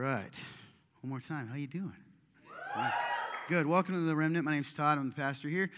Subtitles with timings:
[0.00, 0.34] right.
[1.02, 1.46] One more time.
[1.46, 1.92] How you doing?
[3.50, 3.66] Good.
[3.66, 4.46] Welcome to the Remnant.
[4.46, 4.96] My name's Todd.
[4.96, 5.70] I'm the pastor here.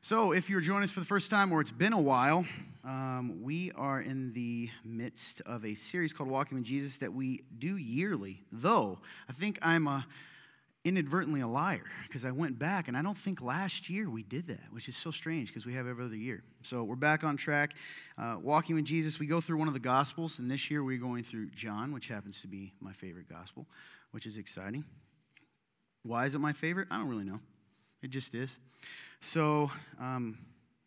[0.00, 2.46] So, if you're joining us for the first time or it's been a while,
[2.84, 7.42] um, we are in the midst of a series called Walking with Jesus that we
[7.58, 8.44] do yearly.
[8.52, 10.06] Though I think I'm a
[10.84, 14.46] inadvertently a liar because I went back and I don't think last year we did
[14.48, 16.42] that, which is so strange because we have every other year.
[16.62, 17.72] So we're back on track.
[18.18, 20.98] Uh, walking with Jesus, we go through one of the Gospels, and this year we're
[20.98, 23.66] going through John, which happens to be my favorite Gospel,
[24.10, 24.84] which is exciting.
[26.02, 26.88] Why is it my favorite?
[26.90, 27.40] I don't really know.
[28.02, 28.54] It just is.
[29.20, 30.36] So, um,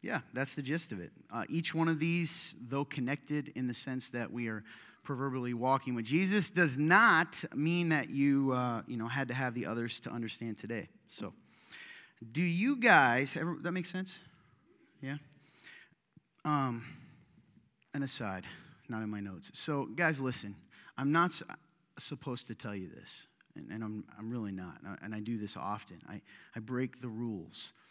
[0.04, 1.12] yeah, that's the gist of it.
[1.34, 4.63] Uh, each one of these, though connected in the sense that we are
[5.07, 9.53] proverbially walking with Jesus does not mean that you, uh, you know, had to have
[9.53, 10.89] the others to understand today.
[11.07, 11.34] So,
[12.34, 14.20] do you guys, ever, that makes sense?
[15.01, 15.15] Yeah?
[16.43, 16.84] Um,
[17.93, 18.43] an aside,
[18.89, 19.49] not in my notes.
[19.53, 20.53] So, guys, listen,
[20.98, 21.41] I'm not
[21.98, 25.55] supposed to tell you this, and, and I'm, I'm really not, and I do this
[25.55, 26.01] often.
[26.09, 26.20] I,
[26.53, 27.71] I break the rules.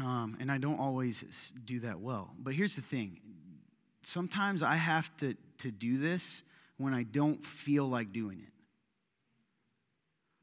[0.00, 2.30] Um, and I don't always do that well.
[2.40, 3.20] But here's the thing
[4.02, 6.42] sometimes I have to, to do this
[6.76, 8.52] when I don't feel like doing it.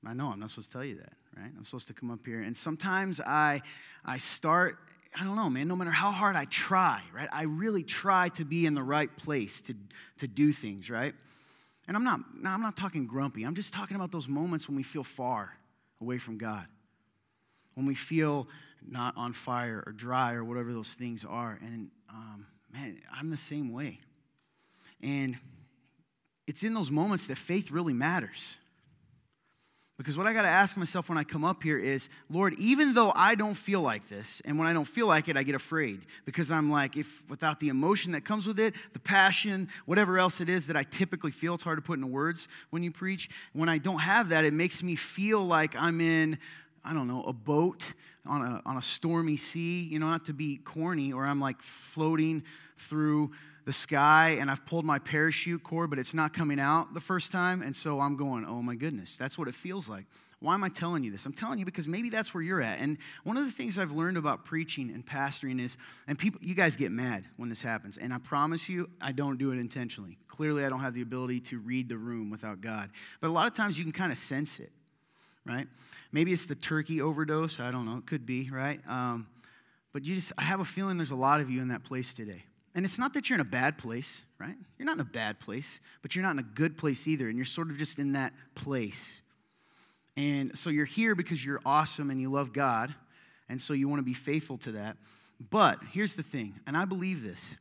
[0.07, 1.51] I know I'm not supposed to tell you that, right?
[1.57, 2.41] I'm supposed to come up here.
[2.41, 3.61] And sometimes I,
[4.05, 4.77] I start,
[5.19, 7.27] I don't know, man, no matter how hard I try, right?
[7.31, 9.75] I really try to be in the right place to,
[10.19, 11.13] to do things, right?
[11.87, 13.43] And I'm not, no, I'm not talking grumpy.
[13.43, 15.53] I'm just talking about those moments when we feel far
[16.01, 16.65] away from God.
[17.73, 18.47] When we feel
[18.87, 21.59] not on fire or dry or whatever those things are.
[21.61, 23.99] And um, man, I'm the same way.
[25.01, 25.37] And
[26.47, 28.57] it's in those moments that faith really matters.
[29.97, 32.93] Because what I got to ask myself when I come up here is, Lord, even
[32.93, 35.55] though I don't feel like this, and when I don't feel like it, I get
[35.55, 40.19] afraid because I'm like, if without the emotion that comes with it, the passion, whatever
[40.19, 42.91] else it is that I typically feel, it's hard to put into words when you
[42.91, 43.27] preach.
[43.53, 46.37] When I don't have that, it makes me feel like I'm in,
[46.85, 50.33] I don't know, a boat on a, on a stormy sea, you know, not to
[50.33, 52.43] be corny, or I'm like floating
[52.77, 53.31] through
[53.67, 57.33] the sky and I've pulled my parachute cord, but it's not coming out the first
[57.33, 57.61] time.
[57.61, 60.05] And so I'm going, oh my goodness, that's what it feels like.
[60.39, 61.25] Why am I telling you this?
[61.25, 62.79] I'm telling you because maybe that's where you're at.
[62.79, 65.75] And one of the things I've learned about preaching and pastoring is,
[66.07, 67.97] and people, you guys get mad when this happens.
[67.97, 70.17] And I promise you, I don't do it intentionally.
[70.29, 72.89] Clearly, I don't have the ability to read the room without God.
[73.19, 74.71] But a lot of times you can kind of sense it,
[75.45, 75.67] right?
[76.13, 77.59] Maybe it's the turkey overdose.
[77.59, 77.97] I don't know.
[77.97, 78.79] It could be, right?
[78.87, 79.27] Um,
[79.91, 82.13] but you just, I have a feeling there's a lot of you in that place
[82.13, 82.45] today.
[82.77, 84.55] And it's not that you're in a bad place, right?
[84.77, 87.27] You're not in a bad place, but you're not in a good place either.
[87.27, 89.23] And you're sort of just in that place.
[90.15, 92.93] And so you're here because you're awesome and you love God.
[93.49, 94.95] And so you want to be faithful to that.
[95.49, 97.55] But here's the thing, and I believe this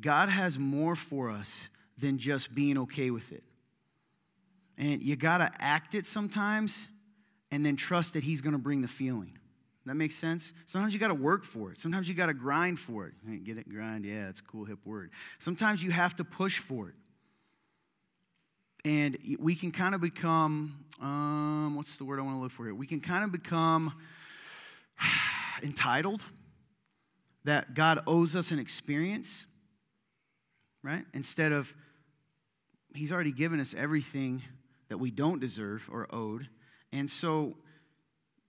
[0.00, 3.44] God has more for us than just being okay with it.
[4.76, 6.88] And you got to act it sometimes
[7.52, 9.38] and then trust that He's going to bring the feeling.
[9.88, 10.52] That makes sense?
[10.66, 11.80] Sometimes you got to work for it.
[11.80, 13.44] Sometimes you got to grind for it.
[13.44, 13.68] Get it?
[13.68, 14.04] Grind?
[14.04, 15.10] Yeah, it's a cool, hip word.
[15.38, 16.94] Sometimes you have to push for it.
[18.84, 22.64] And we can kind of become, um, what's the word I want to look for
[22.64, 22.74] here?
[22.74, 23.92] We can kind of become
[25.62, 26.22] entitled
[27.44, 29.46] that God owes us an experience,
[30.82, 31.04] right?
[31.14, 31.72] Instead of,
[32.94, 34.42] He's already given us everything
[34.88, 36.48] that we don't deserve or owed.
[36.92, 37.56] And so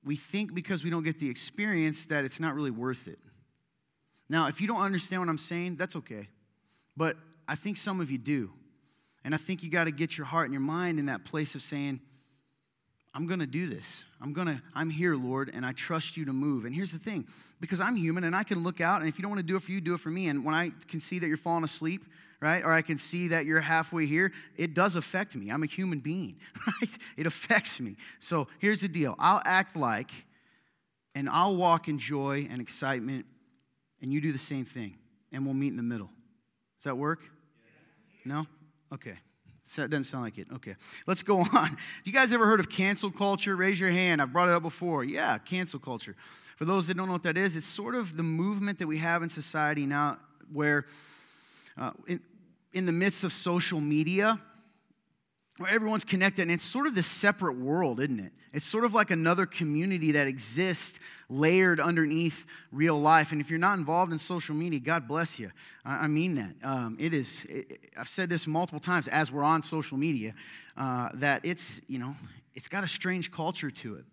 [0.03, 3.19] we think because we don't get the experience that it's not really worth it.
[4.29, 6.29] Now, if you don't understand what I'm saying, that's okay.
[6.95, 7.17] But
[7.47, 8.51] I think some of you do.
[9.23, 11.55] And I think you got to get your heart and your mind in that place
[11.55, 11.99] of saying,
[13.13, 14.05] I'm going to do this.
[14.21, 16.65] I'm going to I'm here, Lord, and I trust you to move.
[16.65, 17.27] And here's the thing,
[17.59, 19.55] because I'm human and I can look out and if you don't want to do
[19.55, 20.27] it for you, do it for me.
[20.27, 22.05] And when I can see that you're falling asleep,
[22.41, 22.63] right?
[22.63, 24.31] Or I can see that you're halfway here.
[24.57, 25.50] It does affect me.
[25.50, 26.97] I'm a human being, right?
[27.17, 27.95] It affects me.
[28.19, 30.11] So here's the deal I'll act like,
[31.16, 33.25] and I'll walk in joy and excitement,
[34.01, 34.95] and you do the same thing,
[35.31, 36.09] and we'll meet in the middle.
[36.79, 37.19] Does that work?
[38.23, 38.45] No?
[38.94, 39.17] Okay.
[39.66, 40.47] So it doesn't sound like it.
[40.56, 40.75] Okay.
[41.06, 41.77] Let's go on.
[42.03, 43.56] You guys ever heard of cancel culture?
[43.56, 44.21] Raise your hand.
[44.21, 45.03] I've brought it up before.
[45.03, 46.15] Yeah, cancel culture.
[46.57, 48.97] For those that don't know what that is, it's sort of the movement that we
[48.97, 50.18] have in society now
[50.51, 50.86] where
[51.77, 52.19] uh, in,
[52.74, 54.39] in the midst of social media,
[55.57, 58.31] where everyone's connected, and it's sort of this separate world, isn't it?
[58.54, 63.31] It's sort of like another community that exists layered underneath real life.
[63.31, 65.51] And if you're not involved in social media, God bless you.
[65.86, 66.56] I, mean that.
[66.63, 70.33] Um, it is, it, I've said this multiple times as we're on social media,
[70.77, 72.15] uh, that it's, you know,
[72.56, 74.06] it's got a strange culture to it.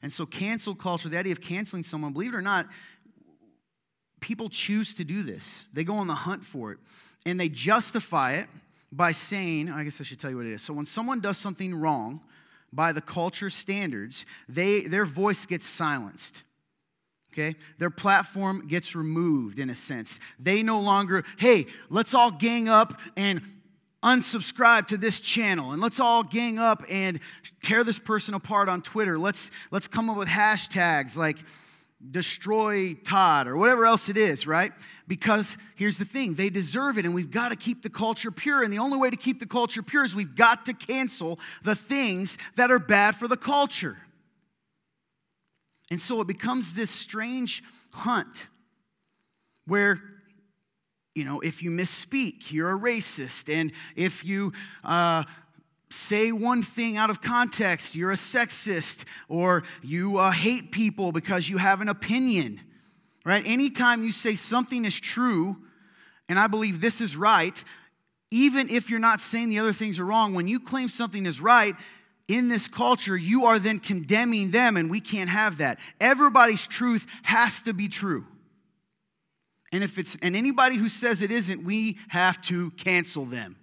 [0.00, 2.68] And so, cancel culture, the idea of canceling someone, believe it or not,
[4.20, 5.64] people choose to do this.
[5.72, 6.78] They go on the hunt for it
[7.26, 8.48] and they justify it
[8.92, 10.62] by saying, I guess I should tell you what it is.
[10.62, 12.20] So when someone does something wrong
[12.72, 16.42] by the culture standards, they, their voice gets silenced.
[17.32, 17.56] Okay?
[17.78, 20.20] Their platform gets removed in a sense.
[20.38, 23.42] They no longer, hey, let's all gang up and
[24.04, 27.18] unsubscribe to this channel and let's all gang up and
[27.62, 29.18] tear this person apart on Twitter.
[29.18, 31.38] Let's let's come up with hashtags like
[32.10, 34.72] destroy Todd or whatever else it is, right?
[35.06, 38.62] Because here's the thing, they deserve it and we've got to keep the culture pure
[38.62, 41.74] and the only way to keep the culture pure is we've got to cancel the
[41.74, 43.98] things that are bad for the culture.
[45.90, 48.48] And so it becomes this strange hunt
[49.66, 50.00] where
[51.14, 53.52] you know, if you misspeak, you're a racist.
[53.52, 54.52] And if you
[54.82, 55.22] uh,
[55.94, 59.04] say one thing out of context, you're a sexist.
[59.28, 62.60] Or you uh, hate people because you have an opinion,
[63.24, 63.42] right?
[63.46, 65.56] Anytime you say something is true,
[66.28, 67.62] and I believe this is right,
[68.30, 71.40] even if you're not saying the other things are wrong, when you claim something is
[71.40, 71.74] right,
[72.28, 75.78] in this culture, you are then condemning them, and we can't have that.
[76.00, 78.26] Everybody's truth has to be true.
[79.72, 83.56] And if it's and anybody who says it isn't, we have to cancel them.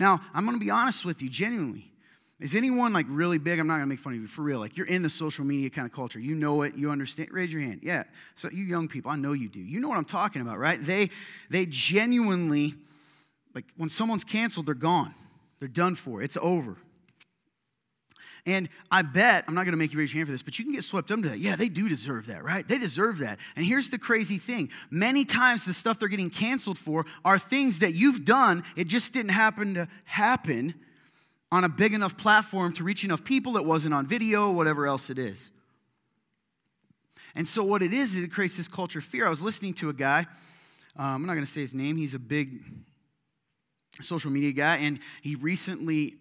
[0.00, 1.92] Now, I'm going to be honest with you, genuinely.
[2.40, 3.58] Is anyone like really big?
[3.58, 4.58] I'm not to make fun of you for real.
[4.58, 6.18] Like you're in the social media kind of culture.
[6.18, 6.74] You know it.
[6.74, 7.28] You understand.
[7.30, 7.80] Raise your hand.
[7.82, 8.04] Yeah.
[8.34, 9.60] So you young people, I know you do.
[9.60, 10.82] You know what I'm talking about, right?
[10.82, 11.10] They
[11.50, 12.76] they genuinely
[13.54, 15.14] like when someone's canceled, they're gone.
[15.58, 16.22] They're done for.
[16.22, 16.78] It's over.
[18.46, 20.58] And I bet, I'm not going to make you raise your hand for this, but
[20.58, 21.38] you can get swept into that.
[21.38, 22.66] Yeah, they do deserve that, right?
[22.66, 23.38] They deserve that.
[23.56, 27.80] And here's the crazy thing many times the stuff they're getting canceled for are things
[27.80, 30.74] that you've done, it just didn't happen to happen
[31.52, 33.56] on a big enough platform to reach enough people.
[33.56, 35.50] It wasn't on video, whatever else it is.
[37.34, 39.26] And so, what it is, is it creates this culture of fear.
[39.26, 40.26] I was listening to a guy,
[40.96, 42.60] um, I'm not going to say his name, he's a big
[44.02, 46.16] social media guy, and he recently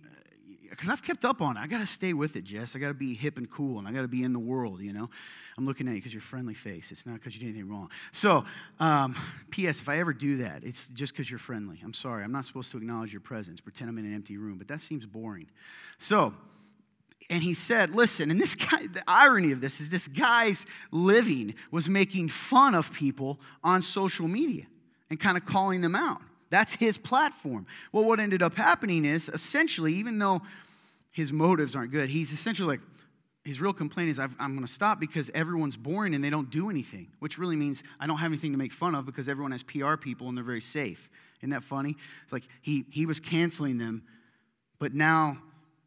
[0.79, 1.59] because I've kept up on it.
[1.59, 2.73] I got to stay with it, Jess.
[2.73, 4.79] I got to be hip and cool, and I got to be in the world,
[4.79, 5.09] you know.
[5.57, 6.89] I'm looking at you because you're friendly face.
[6.89, 7.89] It's not because you did anything wrong.
[8.13, 8.45] So,
[8.79, 9.13] um,
[9.49, 9.81] P.S.
[9.81, 11.81] If I ever do that, it's just because you're friendly.
[11.83, 12.23] I'm sorry.
[12.23, 14.79] I'm not supposed to acknowledge your presence, pretend I'm in an empty room, but that
[14.79, 15.49] seems boring.
[15.97, 16.33] So,
[17.29, 21.55] and he said, Listen, and this guy, the irony of this is this guy's living
[21.71, 24.63] was making fun of people on social media
[25.09, 26.21] and kind of calling them out.
[26.51, 27.67] That's his platform.
[27.91, 30.41] Well, what ended up happening is essentially, even though
[31.19, 32.81] his motives aren't good, he's essentially like,
[33.45, 36.69] his real complaint is, I'm going to stop because everyone's boring and they don't do
[36.69, 39.63] anything, which really means I don't have anything to make fun of because everyone has
[39.63, 41.09] PR people and they're very safe.
[41.39, 41.95] Isn't that funny?
[42.23, 44.03] It's like he, he was canceling them,
[44.77, 45.37] but now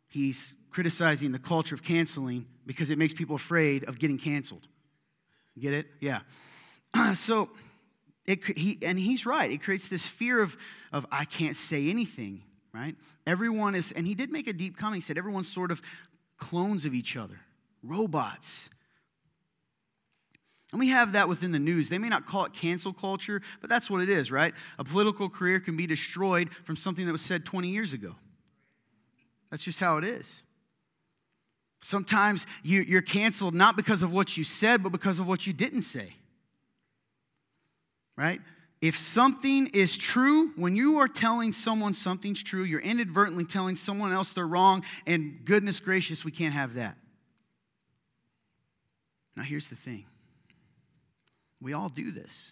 [0.08, 4.66] he's criticizing the culture of canceling because it makes people afraid of getting canceled.
[5.58, 5.86] Get it?
[6.00, 6.20] Yeah.
[7.14, 7.50] so,
[8.26, 9.50] it, he, and he's right.
[9.50, 10.56] It creates this fear of,
[10.92, 12.94] of, I can't say anything, right?
[13.26, 14.96] Everyone is, and he did make a deep comment.
[14.96, 15.82] He said, everyone's sort of
[16.38, 17.40] clones of each other,
[17.82, 18.70] robots.
[20.72, 21.88] And we have that within the news.
[21.88, 24.54] They may not call it cancel culture, but that's what it is, right?
[24.78, 28.14] A political career can be destroyed from something that was said 20 years ago.
[29.50, 30.42] That's just how it is.
[31.82, 35.52] Sometimes you, are canceled not because of what you said, but because of what you
[35.52, 36.14] didn't say
[38.16, 38.40] right?
[38.82, 44.12] If something is true, when you are telling someone something's true, you're inadvertently telling someone
[44.12, 46.98] else they're wrong, and goodness gracious, we can't have that.
[49.36, 50.04] Now, here's the thing
[51.60, 52.50] we all do this.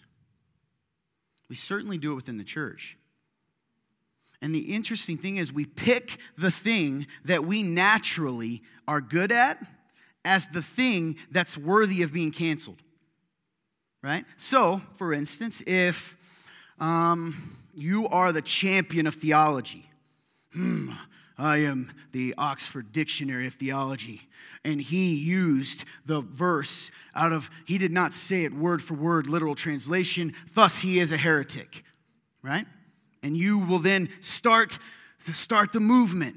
[1.48, 2.96] We certainly do it within the church.
[4.40, 9.60] And the interesting thing is, we pick the thing that we naturally are good at
[10.24, 12.80] as the thing that's worthy of being canceled
[14.02, 14.24] right?
[14.36, 16.16] So, for instance, if
[16.80, 19.88] um, you are the champion of theology,
[20.52, 20.90] hmm,
[21.38, 24.22] I am the Oxford Dictionary of Theology.
[24.62, 29.26] And he used the verse out of, he did not say it word for word,
[29.26, 31.82] literal translation, thus he is a heretic,
[32.42, 32.66] right?
[33.22, 34.78] And you will then start,
[35.32, 36.36] start the movement.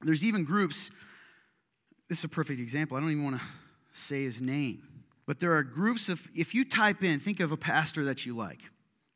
[0.00, 0.90] There's even groups,
[2.08, 2.96] this is a perfect example.
[2.96, 3.42] I don't even want to
[3.92, 4.87] say his name.
[5.28, 8.34] But there are groups of, if you type in, think of a pastor that you
[8.34, 8.62] like.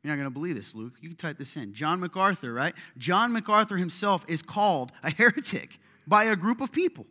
[0.03, 0.93] You're not going to believe this, Luke.
[1.01, 1.73] You can type this in.
[1.73, 2.75] John MacArthur, right?
[2.99, 7.07] John MacArthur himself is called a heretic by a group of people.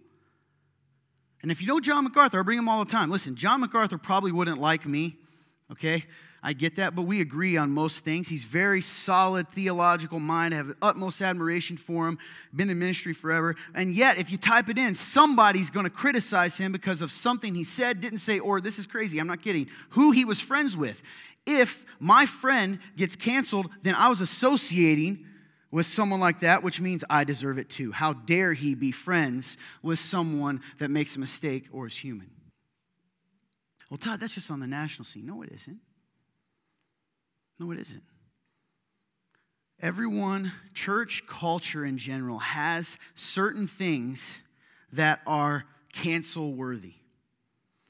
[1.42, 3.10] And if you know John MacArthur, I bring him all the time.
[3.10, 5.16] Listen, John MacArthur probably wouldn't like me,
[5.72, 6.04] okay?
[6.44, 8.28] I get that, but we agree on most things.
[8.28, 10.52] He's very solid theological mind.
[10.52, 12.18] I have utmost admiration for him.
[12.54, 13.54] Been in ministry forever.
[13.76, 17.54] And yet, if you type it in, somebody's going to criticize him because of something
[17.54, 20.76] he said, didn't say, or this is crazy, I'm not kidding, who he was friends
[20.76, 21.00] with.
[21.46, 25.24] If my friend gets canceled, then I was associating
[25.70, 27.92] with someone like that, which means I deserve it too.
[27.92, 32.30] How dare he be friends with someone that makes a mistake or is human?
[33.90, 35.26] Well, Todd, that's just on the national scene.
[35.26, 35.78] No, it isn't.
[37.62, 38.02] No, it isn't.
[39.80, 44.40] Everyone, church culture in general, has certain things
[44.92, 46.94] that are cancel worthy.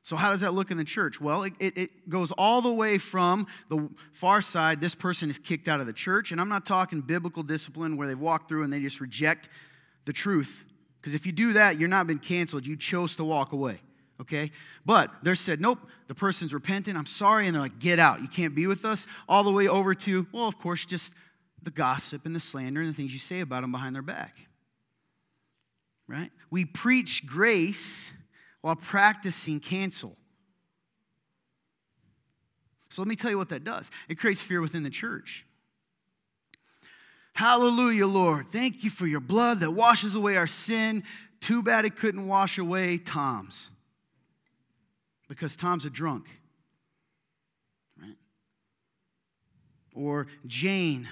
[0.02, 1.22] So, how does that look in the church?
[1.22, 5.38] Well, it, it, it, goes all the way from the far side, this person is
[5.38, 6.32] kicked out of the church.
[6.32, 9.48] And I'm not talking biblical discipline where they've walked through and they just reject
[10.04, 10.64] the truth.
[11.00, 12.66] Because if you do that, you're not been canceled.
[12.66, 13.80] You chose to walk away.
[14.22, 14.52] Okay?
[14.86, 16.96] But they're said, nope, the person's repentant.
[16.96, 17.46] I'm sorry.
[17.46, 18.22] And they're like, get out.
[18.22, 19.06] You can't be with us.
[19.28, 21.12] All the way over to, well, of course, just
[21.62, 24.36] the gossip and the slander and the things you say about them behind their back.
[26.06, 26.30] Right?
[26.50, 28.12] We preach grace
[28.60, 30.16] while practicing cancel.
[32.90, 35.46] So let me tell you what that does it creates fear within the church.
[37.34, 38.52] Hallelujah, Lord.
[38.52, 41.02] Thank you for your blood that washes away our sin.
[41.40, 43.68] Too bad it couldn't wash away Tom's.
[45.32, 46.26] Because Tom's a drunk.
[47.98, 48.18] Right?
[49.94, 51.08] Or Jane,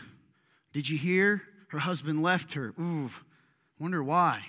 [0.75, 1.41] did you hear?
[1.69, 2.75] Her husband left her.
[2.79, 3.09] Ooh,
[3.79, 4.45] wonder why.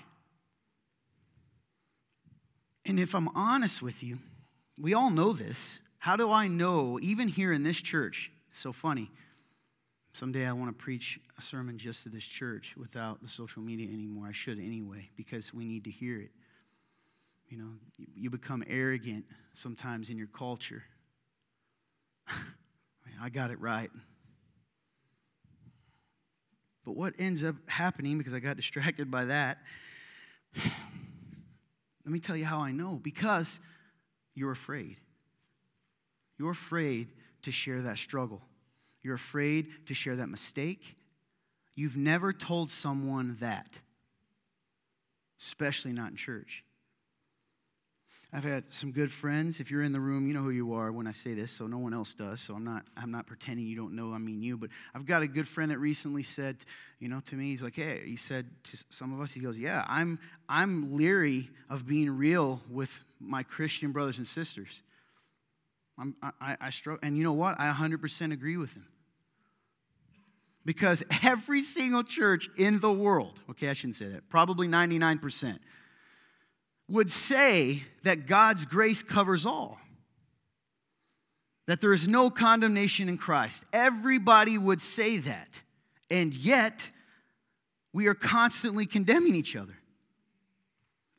[2.84, 4.18] And if I'm honest with you,
[4.78, 5.78] we all know this.
[5.96, 8.30] How do I know, even here in this church?
[8.50, 9.10] So funny.
[10.12, 13.88] Someday I want to preach a sermon just to this church without the social media
[13.90, 14.26] anymore.
[14.28, 16.30] I should anyway, because we need to hear it.
[17.48, 17.70] You know,
[18.14, 19.24] you become arrogant
[19.54, 20.82] sometimes in your culture.
[23.22, 23.90] I got it right.
[26.84, 29.58] But what ends up happening, because I got distracted by that,
[30.56, 32.98] let me tell you how I know.
[33.02, 33.60] Because
[34.34, 34.96] you're afraid.
[36.38, 38.40] You're afraid to share that struggle.
[39.02, 40.96] You're afraid to share that mistake.
[41.74, 43.66] You've never told someone that,
[45.40, 46.64] especially not in church.
[48.34, 49.60] I've had some good friends.
[49.60, 51.66] If you're in the room, you know who you are when I say this, so
[51.66, 52.40] no one else does.
[52.40, 54.56] So I'm not, I'm not pretending you don't know I mean you.
[54.56, 56.56] But I've got a good friend that recently said,
[56.98, 59.58] you know, to me, he's like, hey, he said to some of us, he goes,
[59.58, 64.82] yeah, I'm, I'm leery of being real with my Christian brothers and sisters.
[65.98, 67.00] I'm, I, I struggle.
[67.06, 67.60] And you know what?
[67.60, 68.86] I 100% agree with him.
[70.64, 75.58] Because every single church in the world, okay, I shouldn't say that, probably 99%,
[76.88, 79.78] would say that God's grace covers all,
[81.66, 83.62] that there is no condemnation in Christ.
[83.72, 85.48] Everybody would say that.
[86.10, 86.90] And yet,
[87.92, 89.74] we are constantly condemning each other.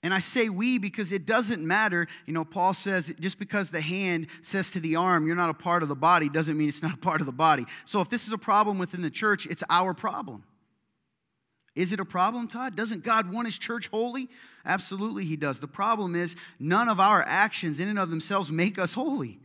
[0.03, 2.08] And I say we because it doesn't matter.
[2.25, 5.53] You know, Paul says just because the hand says to the arm, you're not a
[5.53, 7.65] part of the body, doesn't mean it's not a part of the body.
[7.86, 10.43] So if this is a problem within the church, it's our problem.
[11.75, 12.75] Is it a problem, Todd?
[12.75, 14.30] Doesn't God want his church holy?
[14.65, 15.60] Absolutely, he does.
[15.60, 19.39] The problem is, none of our actions in and of themselves make us holy.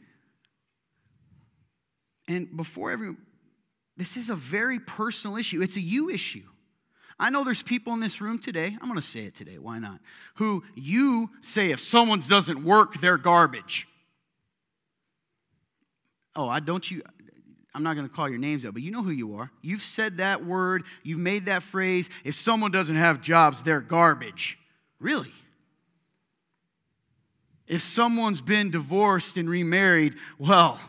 [2.26, 3.16] And before everyone,
[3.96, 5.62] this is a very personal issue.
[5.62, 6.44] It's a you issue.
[7.18, 9.78] I know there's people in this room today, I'm going to say it today, why
[9.80, 9.98] not?
[10.34, 13.88] Who you say if someone doesn't work, they're garbage.
[16.36, 17.02] Oh, I don't you
[17.78, 19.52] I'm not going to call your names out, but you know who you are.
[19.62, 22.10] You've said that word, you've made that phrase.
[22.24, 24.58] If someone doesn't have jobs, they're garbage.
[24.98, 25.30] Really?
[27.68, 30.80] If someone's been divorced and remarried, well,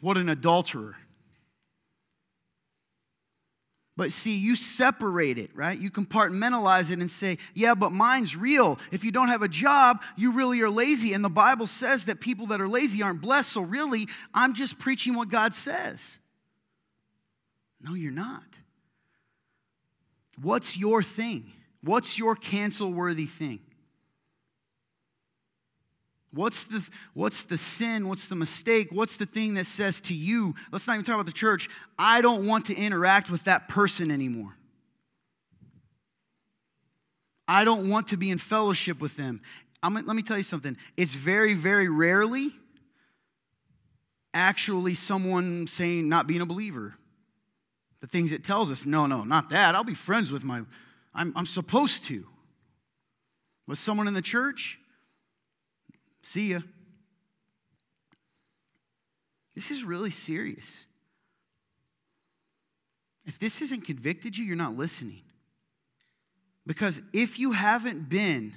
[0.00, 0.96] what an adulterer.
[3.98, 5.78] But see, you separate it, right?
[5.78, 8.78] You compartmentalize it and say, yeah, but mine's real.
[8.90, 11.12] If you don't have a job, you really are lazy.
[11.12, 13.52] And the Bible says that people that are lazy aren't blessed.
[13.52, 16.16] So really, I'm just preaching what God says.
[17.82, 18.42] No, you're not.
[20.40, 21.52] What's your thing?
[21.82, 23.60] What's your cancel worthy thing?
[26.32, 28.06] What's the, what's the sin?
[28.06, 28.88] What's the mistake?
[28.92, 31.68] What's the thing that says to you, let's not even talk about the church,
[31.98, 34.54] I don't want to interact with that person anymore.
[37.48, 39.40] I don't want to be in fellowship with them.
[39.82, 40.76] I'm, let me tell you something.
[40.96, 42.52] It's very, very rarely
[44.32, 46.94] actually someone saying not being a believer
[48.00, 48.86] the things it tells us.
[48.86, 49.74] No, no, not that.
[49.74, 50.62] I'll be friends with my,
[51.14, 52.26] I'm, I'm supposed to.
[53.66, 54.78] Was someone in the church?
[56.22, 56.60] See ya.
[59.54, 60.84] This is really serious.
[63.26, 65.22] If this hasn't convicted you, you're not listening.
[66.66, 68.54] Because if you haven't been,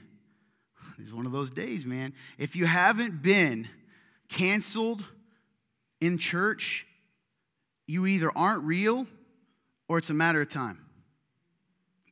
[0.99, 2.13] it's one of those days, man.
[2.37, 3.67] If you haven't been
[4.29, 5.03] canceled
[5.99, 6.85] in church,
[7.85, 9.07] you either aren't real
[9.93, 10.79] or it's a matter of time.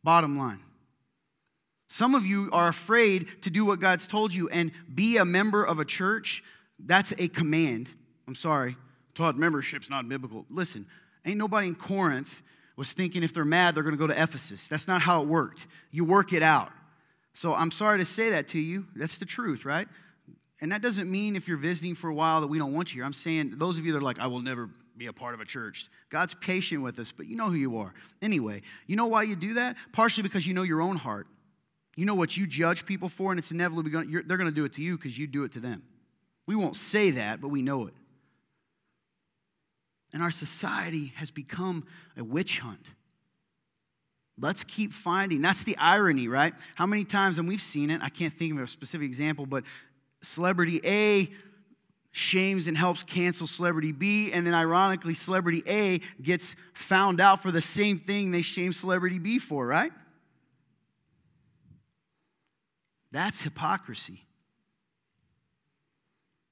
[0.03, 0.59] Bottom line.
[1.87, 5.63] Some of you are afraid to do what God's told you and be a member
[5.63, 6.43] of a church.
[6.77, 7.89] That's a command.
[8.27, 8.77] I'm sorry.
[9.15, 10.45] Todd, membership's not biblical.
[10.51, 10.85] Listen,
[11.25, 12.43] ain't nobody in Corinth
[12.75, 14.67] was thinking if they're mad, they're going to go to Ephesus.
[14.67, 15.65] That's not how it worked.
[15.89, 16.69] You work it out.
[17.33, 18.85] So I'm sorry to say that to you.
[18.95, 19.87] That's the truth, right?
[20.61, 22.99] And that doesn't mean if you're visiting for a while that we don't want you
[22.99, 23.05] here.
[23.05, 24.69] I'm saying those of you that are like, I will never
[25.01, 25.89] be a part of a church.
[26.11, 27.91] God's patient with us, but you know who you are.
[28.21, 29.75] Anyway, you know why you do that?
[29.93, 31.25] Partially because you know your own heart.
[31.95, 34.63] You know what you judge people for, and it's inevitably going they're going to do
[34.63, 35.81] it to you because you do it to them.
[36.45, 37.95] We won't say that, but we know it.
[40.13, 42.85] And our society has become a witch hunt.
[44.39, 45.41] Let's keep finding.
[45.41, 46.53] That's the irony, right?
[46.75, 49.63] How many times, and we've seen it, I can't think of a specific example, but
[50.21, 51.31] celebrity A
[52.11, 57.51] shames and helps cancel celebrity B, and then ironically, celebrity A gets found out for
[57.51, 59.91] the same thing they shame celebrity B for, right?
[63.11, 64.25] That's hypocrisy.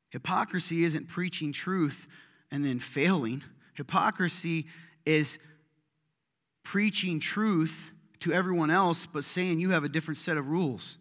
[0.10, 2.08] Hypocrisy isn't preaching truth
[2.52, 3.44] and then failing.
[3.76, 4.66] Hypocrisy
[5.06, 5.38] is
[6.64, 10.98] preaching truth to everyone else, but saying you have a different set of rules.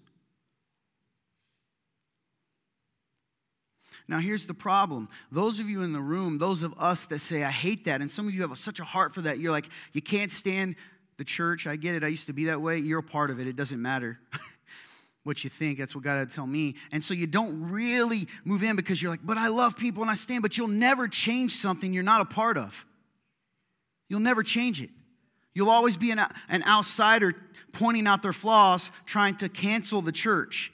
[4.08, 5.08] Now, here's the problem.
[5.30, 8.10] Those of you in the room, those of us that say, I hate that, and
[8.10, 10.76] some of you have such a heart for that, you're like, you can't stand
[11.18, 11.66] the church.
[11.66, 12.02] I get it.
[12.02, 12.78] I used to be that way.
[12.78, 13.46] You're a part of it.
[13.46, 14.18] It doesn't matter.
[15.24, 15.78] what you think.
[15.78, 16.74] That's what God had to tell me.
[16.90, 20.10] And so you don't really move in because you're like, but I love people and
[20.10, 22.86] I stand, but you'll never change something you're not a part of.
[24.08, 24.88] You'll never change it.
[25.52, 27.34] You'll always be an, an outsider
[27.72, 30.72] pointing out their flaws, trying to cancel the church.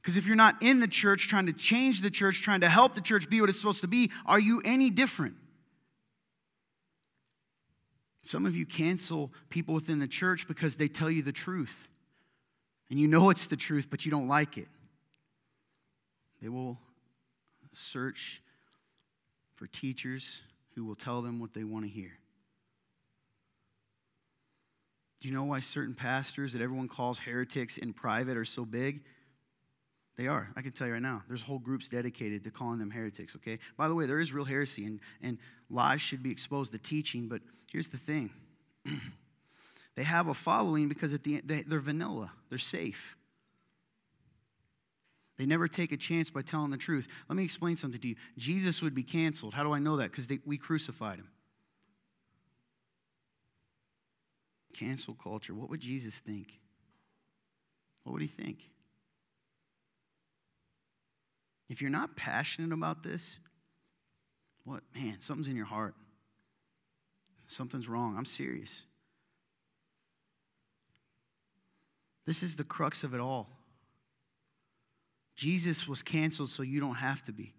[0.00, 2.94] Because if you're not in the church, trying to change the church, trying to help
[2.94, 5.34] the church be what it's supposed to be, are you any different?
[8.24, 11.88] Some of you cancel people within the church because they tell you the truth
[12.90, 14.68] and you know it's the truth, but you don't like it.
[16.42, 16.78] They will
[17.72, 18.42] search
[19.54, 20.42] for teachers
[20.74, 22.18] who will tell them what they want to hear.
[25.20, 29.02] Do you know why certain pastors that everyone calls heretics in private are so big?
[30.20, 30.50] They are.
[30.54, 31.22] I can tell you right now.
[31.28, 33.58] There's whole groups dedicated to calling them heretics, okay?
[33.78, 35.38] By the way, there is real heresy, and, and
[35.70, 37.40] lies should be exposed to teaching, but
[37.72, 38.30] here's the thing
[39.96, 43.16] They have a following because at the end, they, they're vanilla, they're safe.
[45.38, 47.08] They never take a chance by telling the truth.
[47.30, 48.16] Let me explain something to you.
[48.36, 49.54] Jesus would be canceled.
[49.54, 50.10] How do I know that?
[50.10, 51.28] Because we crucified him.
[54.74, 55.54] Cancel culture.
[55.54, 56.60] What would Jesus think?
[58.04, 58.58] What would he think?
[61.70, 63.38] If you're not passionate about this,
[64.64, 65.94] what, man, something's in your heart.
[67.46, 68.16] Something's wrong.
[68.18, 68.82] I'm serious.
[72.26, 73.48] This is the crux of it all.
[75.36, 77.54] Jesus was canceled so you don't have to be.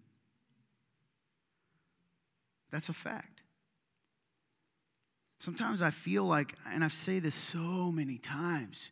[2.70, 3.42] That's a fact.
[5.40, 8.90] Sometimes I feel like, and I've said this so many times,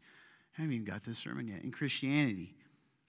[0.56, 2.54] I haven't even got this sermon yet, in Christianity.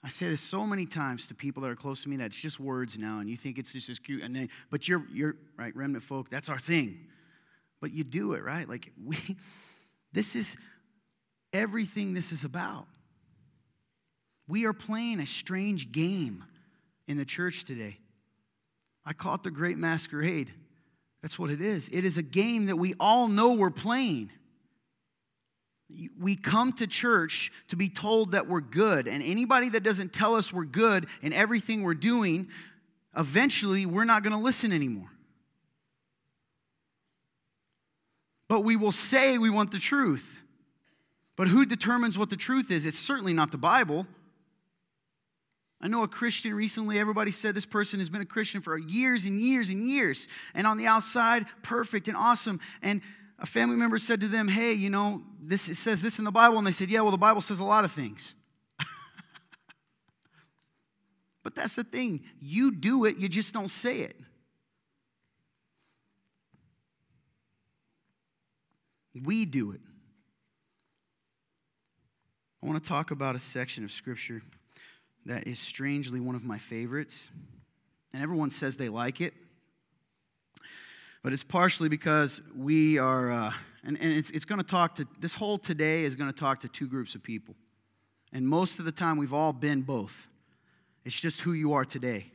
[0.03, 2.59] I say this so many times to people that are close to me that's just
[2.59, 4.23] words now, and you think it's just as cute.
[4.23, 6.99] And then, but you're, you're right, remnant folk, that's our thing.
[7.81, 8.67] But you do it, right?
[8.67, 9.17] Like, we,
[10.13, 10.55] this is,
[11.53, 12.87] everything this is about.
[14.47, 16.43] We are playing a strange game
[17.07, 17.97] in the church today.
[19.05, 20.51] I call it the Great Masquerade.
[21.21, 21.89] That's what it is.
[21.89, 24.31] It is a game that we all know we're playing.
[26.19, 30.35] We come to church to be told that we're good, and anybody that doesn't tell
[30.35, 32.49] us we're good in everything we're doing,
[33.17, 35.11] eventually we're not going to listen anymore.
[38.47, 40.25] But we will say we want the truth.
[41.37, 42.85] But who determines what the truth is?
[42.85, 44.05] It's certainly not the Bible.
[45.81, 49.25] I know a Christian recently, everybody said this person has been a Christian for years
[49.25, 50.27] and years and years.
[50.53, 52.59] And on the outside, perfect and awesome.
[52.83, 53.01] And
[53.41, 56.31] a family member said to them, Hey, you know, this it says this in the
[56.31, 56.59] Bible.
[56.59, 58.35] And they said, Yeah, well, the Bible says a lot of things.
[61.43, 62.21] but that's the thing.
[62.39, 64.15] You do it, you just don't say it.
[69.25, 69.81] We do it.
[72.63, 74.41] I want to talk about a section of Scripture
[75.25, 77.29] that is strangely one of my favorites.
[78.13, 79.33] And everyone says they like it.
[81.23, 83.53] But it's partially because we are, uh,
[83.83, 86.61] and, and it's, it's going to talk to, this whole today is going to talk
[86.61, 87.55] to two groups of people.
[88.33, 90.27] And most of the time, we've all been both.
[91.05, 92.25] It's just who you are today.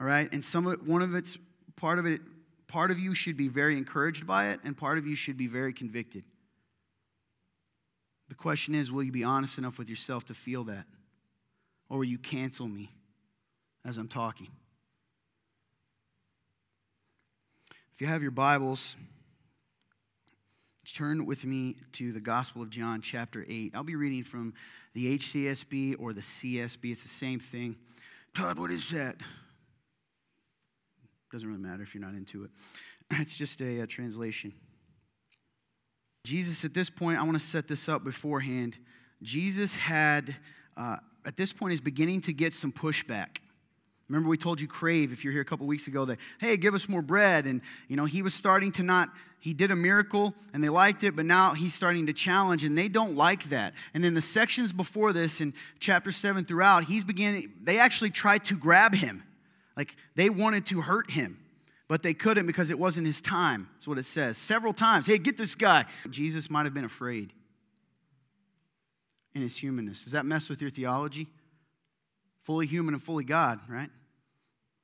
[0.00, 0.30] All right?
[0.32, 1.38] And some of it, one of it's,
[1.76, 2.20] part of it,
[2.66, 5.46] part of you should be very encouraged by it, and part of you should be
[5.46, 6.24] very convicted.
[8.28, 10.86] The question is will you be honest enough with yourself to feel that?
[11.88, 12.90] Or will you cancel me
[13.84, 14.48] as I'm talking?
[17.96, 18.94] If you have your Bibles,
[20.94, 23.72] turn with me to the Gospel of John, chapter 8.
[23.74, 24.52] I'll be reading from
[24.92, 26.92] the HCSB or the CSB.
[26.92, 27.74] It's the same thing.
[28.34, 29.16] Todd, what is that?
[31.32, 32.50] Doesn't really matter if you're not into it.
[33.18, 34.52] It's just a, a translation.
[36.26, 38.76] Jesus, at this point, I want to set this up beforehand.
[39.22, 40.36] Jesus had,
[40.76, 43.38] uh, at this point, is beginning to get some pushback.
[44.08, 46.74] Remember, we told you, Crave, if you're here a couple weeks ago, that, hey, give
[46.74, 47.46] us more bread.
[47.46, 49.08] And, you know, he was starting to not,
[49.40, 52.78] he did a miracle and they liked it, but now he's starting to challenge and
[52.78, 53.74] they don't like that.
[53.94, 58.44] And in the sections before this, in chapter 7 throughout, he's beginning, they actually tried
[58.44, 59.24] to grab him.
[59.76, 61.38] Like, they wanted to hurt him,
[61.88, 63.68] but they couldn't because it wasn't his time.
[63.74, 64.38] That's what it says.
[64.38, 65.84] Several times, hey, get this guy.
[66.10, 67.32] Jesus might have been afraid
[69.34, 70.04] in his humanness.
[70.04, 71.28] Does that mess with your theology?
[72.46, 73.90] Fully human and fully God, right?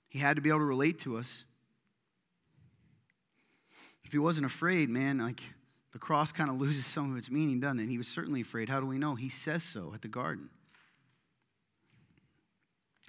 [0.08, 1.44] He had to be able to relate to us.
[4.04, 5.40] If he wasn't afraid, man, like
[5.92, 7.88] the cross kind of loses some of its meaning, doesn't it?
[7.88, 8.68] He was certainly afraid.
[8.68, 9.14] How do we know?
[9.14, 10.50] He says so at the garden.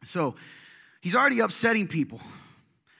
[0.03, 0.35] So
[1.01, 2.21] he's already upsetting people.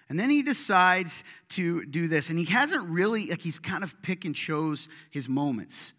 [0.09, 2.29] And then he decides to do this.
[2.29, 5.93] And he hasn't really, like, he's kind of pick and chose his moments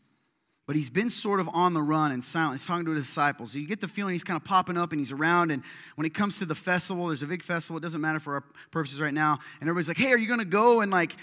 [0.66, 2.61] but he's been sort of on the run and silent.
[2.61, 3.55] He's talking to his disciples.
[3.55, 5.50] You get the feeling he's kind of popping up and he's around.
[5.50, 5.62] And
[5.96, 7.77] when it comes to the festival, there's a big festival.
[7.77, 9.40] It doesn't matter for our purposes right now.
[9.61, 10.81] And everybody's like, hey, are you going to go?
[10.81, 11.16] And like,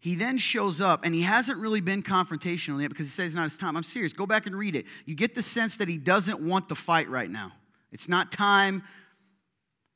[0.00, 3.34] he then shows up and he hasn't really been confrontational yet because he says it's
[3.36, 3.76] not his time.
[3.76, 4.12] I'm serious.
[4.12, 4.86] Go back and read it.
[5.06, 7.52] You get the sense that he doesn't want the fight right now.
[7.92, 8.82] It's not time.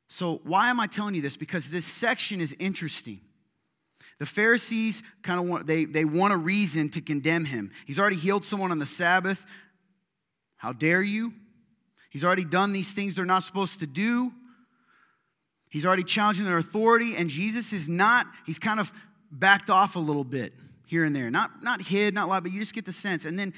[0.08, 1.36] So, why am I telling you this?
[1.36, 3.20] Because this section is interesting.
[4.18, 7.70] The Pharisees kind of want, they, they want a reason to condemn him.
[7.86, 9.44] He's already healed someone on the Sabbath.
[10.56, 11.32] How dare you?
[12.10, 14.32] He's already done these things they're not supposed to do.
[15.68, 18.90] He's already challenging their authority, and Jesus is not, he's kind of
[19.30, 20.54] backed off a little bit
[20.86, 21.30] here and there.
[21.30, 23.24] Not, not hid, not lied, but you just get the sense.
[23.26, 23.52] And then,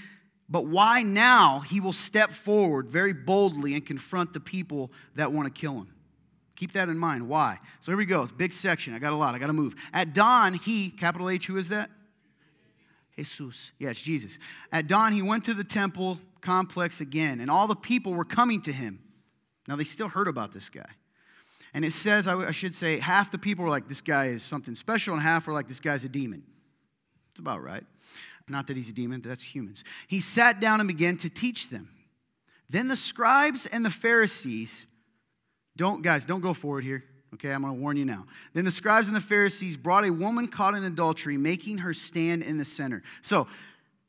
[0.49, 5.47] but why now he will step forward very boldly and confront the people that want
[5.47, 5.95] to kill him?
[6.61, 7.27] Keep that in mind.
[7.27, 7.59] Why?
[7.81, 8.21] So here we go.
[8.21, 8.93] It's big section.
[8.93, 9.35] I got a lot.
[9.35, 9.75] I got to move.
[9.95, 11.89] At dawn, he, capital H, who is that?
[13.17, 13.73] Jesus.
[13.79, 14.39] Yeah, it's Jesus.
[14.71, 18.61] At dawn, he went to the temple complex again, and all the people were coming
[18.63, 19.01] to him.
[19.69, 20.91] Now, they still heard about this guy.
[21.73, 24.75] And it says, I should say, half the people were like, this guy is something
[24.75, 26.43] special, and half were like, this guy's a demon.
[27.31, 27.85] It's about right.
[28.49, 29.83] Not that he's a demon, that's humans.
[30.09, 31.89] He sat down and began to teach them.
[32.69, 34.87] Then the scribes and the Pharisees
[35.81, 37.03] don't, guys, don't go forward here.
[37.33, 38.27] Okay, I'm going to warn you now.
[38.53, 42.43] Then the scribes and the Pharisees brought a woman caught in adultery, making her stand
[42.43, 43.03] in the center.
[43.23, 43.47] So,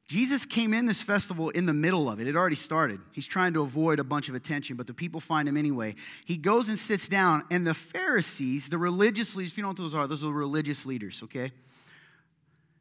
[0.05, 2.27] Jesus came in this festival in the middle of it.
[2.27, 2.99] It already started.
[3.13, 5.95] He's trying to avoid a bunch of attention, but the people find him anyway.
[6.25, 9.77] He goes and sits down, and the Pharisees, the religious leaders, if you know what
[9.77, 11.53] those are, those are the religious leaders, okay?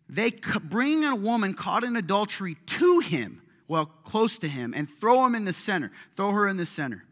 [0.08, 0.32] They
[0.64, 5.36] bring a woman caught in adultery to him, well, close to him, and throw him
[5.36, 7.04] in the center, throw her in the center.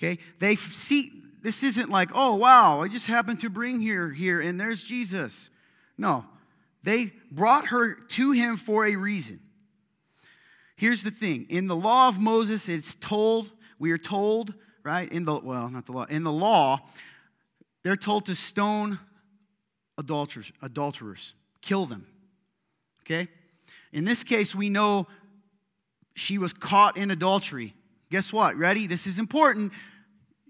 [0.00, 0.18] Okay?
[0.38, 4.58] They see, this isn't like, oh, wow, I just happened to bring here, here, and
[4.58, 5.50] there's Jesus.
[5.98, 6.24] No,
[6.82, 9.40] they brought her to him for a reason.
[10.76, 15.10] Here's the thing in the law of Moses, it's told, we are told, right?
[15.12, 16.80] In the, well, not the law, in the law,
[17.82, 18.98] they're told to stone
[19.98, 22.06] adulterers, adulterers, kill them.
[23.02, 23.28] Okay?
[23.92, 25.06] In this case, we know
[26.14, 27.74] she was caught in adultery.
[28.10, 28.56] Guess what?
[28.56, 28.86] Ready?
[28.86, 29.72] This is important.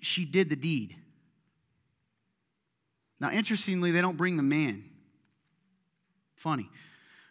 [0.00, 0.96] She did the deed.
[3.20, 4.84] Now, interestingly, they don't bring the man.
[6.36, 6.70] Funny.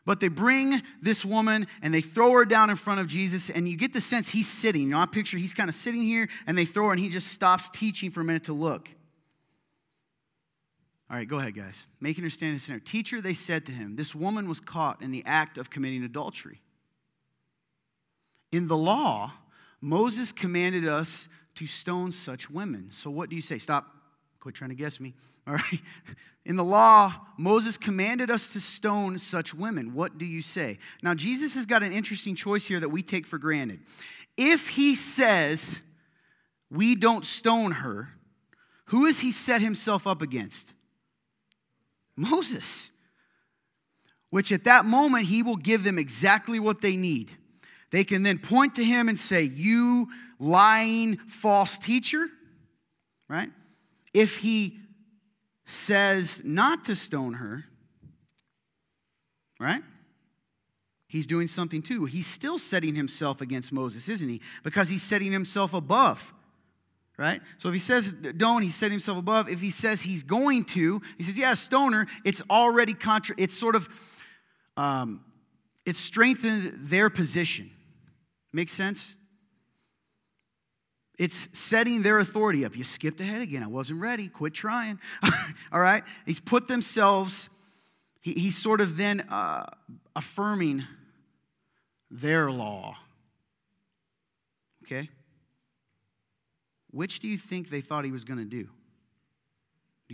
[0.06, 3.68] But they bring this woman and they throw her down in front of Jesus, and
[3.68, 4.84] you get the sense he's sitting.
[4.84, 7.10] You know, I picture he's kind of sitting here, and they throw her, and he
[7.10, 8.90] just stops teaching for a minute to look.
[11.10, 11.88] All right, go ahead, guys.
[12.00, 12.80] Making her stand in center.
[12.80, 16.62] Teacher, they said to him, this woman was caught in the act of committing adultery.
[18.52, 19.34] In the law,
[19.82, 22.88] Moses commanded us to stone such women.
[22.92, 23.58] So what do you say?
[23.58, 23.88] Stop.
[24.40, 25.14] Quit trying to guess me.
[25.48, 25.82] All right.
[26.46, 29.94] In the law, Moses commanded us to stone such women.
[29.94, 30.80] What do you say?
[31.04, 33.80] Now, Jesus has got an interesting choice here that we take for granted.
[34.38, 35.80] If he says
[36.72, 38.10] we don't stone her,
[38.86, 40.74] who has he set himself up against?
[42.16, 42.90] Moses.
[44.30, 47.32] Which at that moment, he will give them exactly what they need.
[47.92, 50.08] They can then point to him and say, You
[50.40, 52.28] lying false teacher,
[53.28, 53.50] right?
[54.14, 54.80] If he
[55.66, 57.66] says not to stone her,
[59.60, 59.84] right?
[61.08, 62.06] He's doing something too.
[62.06, 64.42] He's still setting himself against Moses, isn't he?
[64.64, 66.34] Because he's setting himself above,
[67.18, 67.42] right?
[67.58, 69.50] So if he says don't, he's setting himself above.
[69.50, 73.58] If he says he's going to, he says, yeah, stone her, it's already contra, it's
[73.58, 73.90] sort of,
[74.78, 75.22] um,
[75.86, 77.72] it's strengthened their position.
[78.52, 79.16] Make sense?
[81.18, 82.78] It's setting their authority up.
[82.78, 83.62] You skipped ahead again.
[83.62, 84.30] I wasn't ready.
[84.30, 85.00] Quit trying.
[85.72, 86.04] All right?
[86.26, 87.50] He's put themselves,
[88.22, 89.66] he, he's sort of then uh,
[90.16, 90.86] affirming
[92.10, 92.96] their law.
[94.86, 95.10] Okay?
[96.92, 98.64] Which do you think they thought he was going to do?
[98.64, 98.70] Do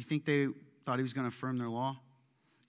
[0.01, 0.47] you think they
[0.85, 1.97] thought he was going to affirm their law?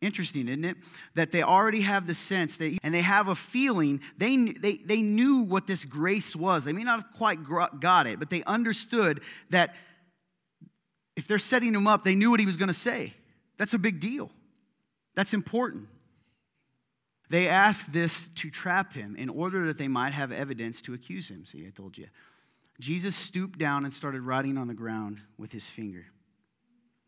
[0.02, 0.76] Interesting, isn't it?
[1.14, 5.00] That they already have the sense that, and they have a feeling, they, they, they
[5.00, 6.64] knew what this grace was.
[6.64, 7.38] They may not have quite
[7.80, 9.74] got it, but they understood that
[11.16, 13.14] if they're setting him up, they knew what he was going to say.
[13.58, 14.30] That's a big deal.
[15.14, 15.88] That's important.
[17.30, 21.28] They asked this to trap him in order that they might have evidence to accuse
[21.28, 21.44] him.
[21.46, 22.06] See, I told you.
[22.78, 26.04] Jesus stooped down and started writing on the ground with his finger.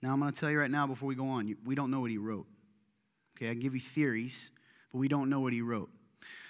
[0.02, 2.00] Now, I'm going to tell you right now before we go on, we don't know
[2.00, 2.46] what he wrote.
[3.38, 4.50] Okay, I can give you theories,
[4.90, 5.90] but we don't know what he wrote.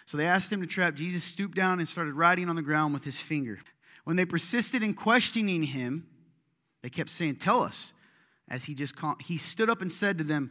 [0.07, 0.95] So they asked him to trap.
[0.95, 3.59] Jesus stooped down and started writing on the ground with his finger.
[4.05, 6.07] When they persisted in questioning him,
[6.83, 7.93] they kept saying, Tell us.
[8.51, 10.51] As he just called, he stood up and said to them,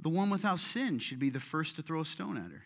[0.00, 2.62] The one without sin should be the first to throw a stone at her.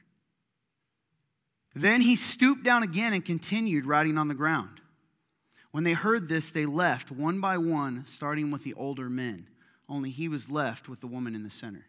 [1.74, 4.80] Then he stooped down again and continued writing on the ground.
[5.72, 9.48] When they heard this, they left one by one, starting with the older men.
[9.88, 11.86] Only he was left with the woman in the center.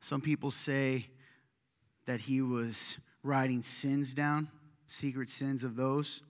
[0.00, 1.06] Some people say
[2.06, 4.48] that he was writing sins down,
[4.88, 6.22] secret sins of those.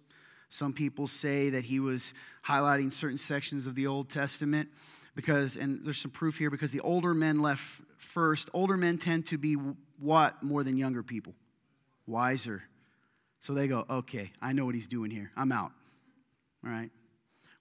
[0.48, 2.14] Some people say that he was
[2.46, 4.68] highlighting certain sections of the Old Testament
[5.14, 7.62] because, and there's some proof here, because the older men left
[7.98, 8.48] first.
[8.52, 9.56] Older men tend to be
[9.98, 11.34] what more than younger people?
[12.06, 12.62] Wiser.
[13.40, 15.30] So they go, okay, I know what he's doing here.
[15.36, 15.72] I'm out.
[16.64, 16.90] All right.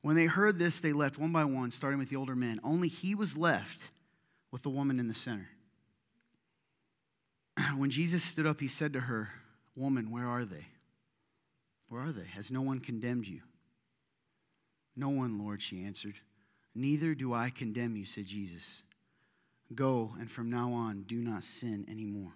[0.02, 2.60] When they heard this, they left one by one, starting with the older men.
[2.64, 3.84] Only he was left
[4.52, 5.50] with the woman in the center.
[7.78, 9.30] when Jesus stood up, he said to her,
[9.76, 10.66] Woman, where are they?
[11.90, 12.26] Where are they?
[12.34, 13.42] Has no one condemned you?
[14.96, 16.16] No one, Lord, she answered.
[16.74, 18.82] Neither do I condemn you, said Jesus.
[19.74, 22.34] Go, and from now on, do not sin anymore.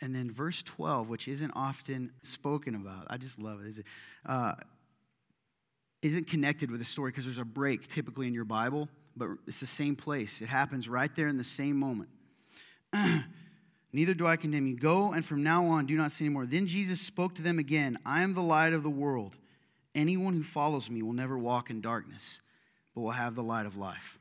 [0.00, 3.68] And then verse 12, which isn't often spoken about, I just love it.
[3.68, 3.86] Is it
[4.26, 4.54] uh,
[6.02, 9.60] isn't connected with the story because there's a break typically in your Bible, but it's
[9.60, 10.42] the same place.
[10.42, 12.10] It happens right there in the same moment.
[13.92, 14.76] Neither do I condemn you.
[14.76, 16.46] Go, and from now on, do not sin anymore.
[16.46, 19.36] Then Jesus spoke to them again I am the light of the world.
[19.94, 22.40] Anyone who follows me will never walk in darkness,
[22.94, 24.18] but will have the light of life.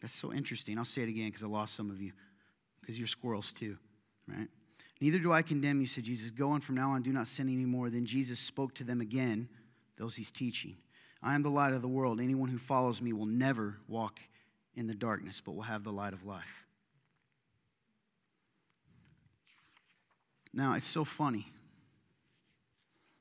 [0.00, 0.78] That's so interesting.
[0.78, 2.12] I'll say it again because I lost some of you,
[2.80, 3.76] because you're squirrels too,
[4.28, 4.48] right?
[5.00, 6.30] Neither do I condemn you, said Jesus.
[6.30, 7.90] Go, and from now on, do not sin anymore.
[7.90, 9.48] Then Jesus spoke to them again,
[9.96, 10.76] those he's teaching.
[11.22, 12.20] I am the light of the world.
[12.20, 14.20] Anyone who follows me will never walk
[14.80, 16.64] in the darkness, but will have the light of life.
[20.54, 21.46] Now, it's so funny.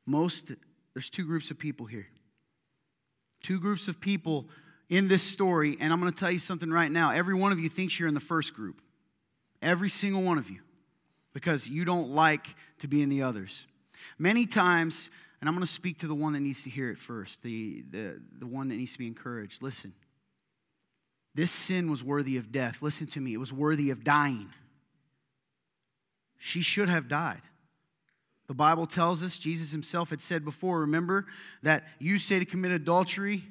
[0.05, 0.53] Most,
[0.93, 2.07] there's two groups of people here.
[3.43, 4.47] Two groups of people
[4.87, 7.11] in this story, and I'm going to tell you something right now.
[7.11, 8.81] Every one of you thinks you're in the first group.
[9.61, 10.61] Every single one of you.
[11.33, 13.67] Because you don't like to be in the others.
[14.17, 15.09] Many times,
[15.41, 17.83] and I'm going to speak to the one that needs to hear it first, the,
[17.91, 19.61] the, the one that needs to be encouraged.
[19.61, 19.93] Listen,
[21.35, 22.81] this sin was worthy of death.
[22.81, 24.49] Listen to me, it was worthy of dying.
[26.37, 27.41] She should have died.
[28.47, 31.27] The Bible tells us, Jesus himself had said before, remember,
[31.61, 33.43] that you say to commit adultery,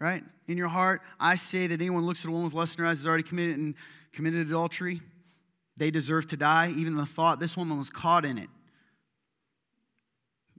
[0.00, 1.02] right, in your heart.
[1.20, 3.24] I say that anyone looks at a woman with lust in her eyes has already
[3.24, 3.74] committed and
[4.12, 5.02] committed adultery.
[5.76, 6.72] They deserve to die.
[6.76, 8.48] Even the thought this woman was caught in it.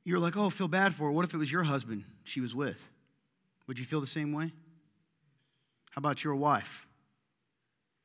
[0.03, 1.11] You're like, oh, feel bad for her.
[1.11, 2.77] What if it was your husband she was with?
[3.67, 4.51] Would you feel the same way?
[5.95, 6.85] How about your wife?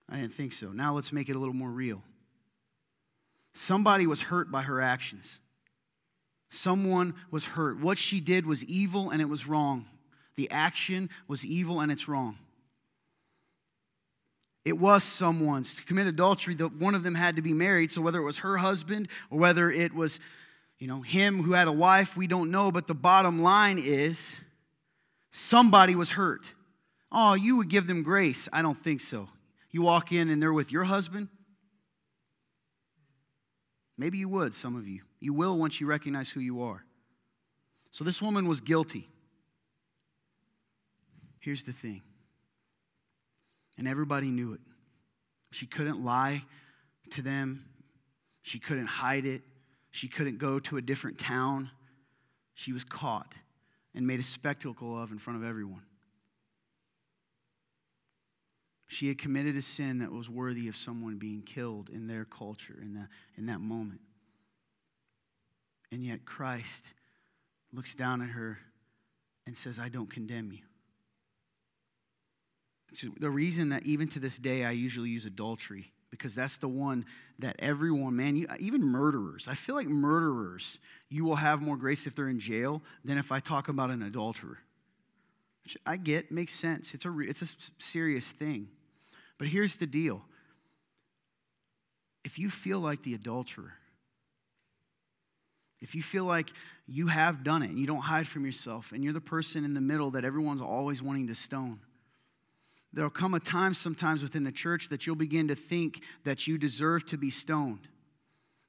[0.09, 0.69] I didn't think so.
[0.69, 2.03] Now let's make it a little more real.
[3.53, 5.41] Somebody was hurt by her actions.
[6.49, 7.81] Someone was hurt.
[7.81, 9.87] What she did was evil and it was wrong.
[10.37, 12.39] The action was evil and it's wrong.
[14.65, 15.75] It was someone's.
[15.75, 17.91] To commit adultery, the, one of them had to be married.
[17.91, 20.21] So whether it was her husband or whether it was,
[20.79, 22.71] you know, him who had a wife, we don't know.
[22.71, 24.39] But the bottom line is
[25.33, 26.55] somebody was hurt.
[27.13, 28.49] Oh, you would give them grace.
[28.53, 29.29] I don't think so.
[29.71, 31.29] You walk in and they're with your husband.
[33.97, 35.03] Maybe you would, some of you.
[35.21, 36.85] You will once you recognize who you are.
[37.91, 39.09] So this woman was guilty.
[41.41, 42.03] Here's the thing,
[43.79, 44.61] and everybody knew it.
[45.53, 46.45] She couldn't lie
[47.13, 47.65] to them,
[48.43, 49.43] she couldn't hide it,
[49.91, 51.71] she couldn't go to a different town.
[52.55, 53.35] She was caught
[53.95, 55.83] and made a spectacle of in front of everyone.
[58.93, 62.77] She had committed a sin that was worthy of someone being killed in their culture
[62.83, 63.07] in that,
[63.39, 64.01] in that moment.
[65.93, 66.93] And yet Christ
[67.73, 68.59] looks down at her
[69.47, 70.59] and says, I don't condemn you.
[72.93, 76.67] So the reason that even to this day I usually use adultery because that's the
[76.67, 77.07] one
[77.39, 82.09] that everyone, man, you, even murderers, I feel like murderers, you will have more grace
[82.09, 84.59] if they're in jail than if I talk about an adulterer.
[85.63, 86.93] Which I get, makes sense.
[86.93, 87.47] It's a, it's a
[87.79, 88.67] serious thing.
[89.41, 90.21] But here's the deal
[92.25, 93.73] if you feel like the adulterer,
[95.81, 96.51] if you feel like
[96.87, 99.73] you have done it and you don't hide from yourself and you're the person in
[99.73, 101.81] the middle that everyone's always wanting to stone,
[102.93, 106.59] there'll come a time sometimes within the church that you'll begin to think that you
[106.59, 107.89] deserve to be stoned,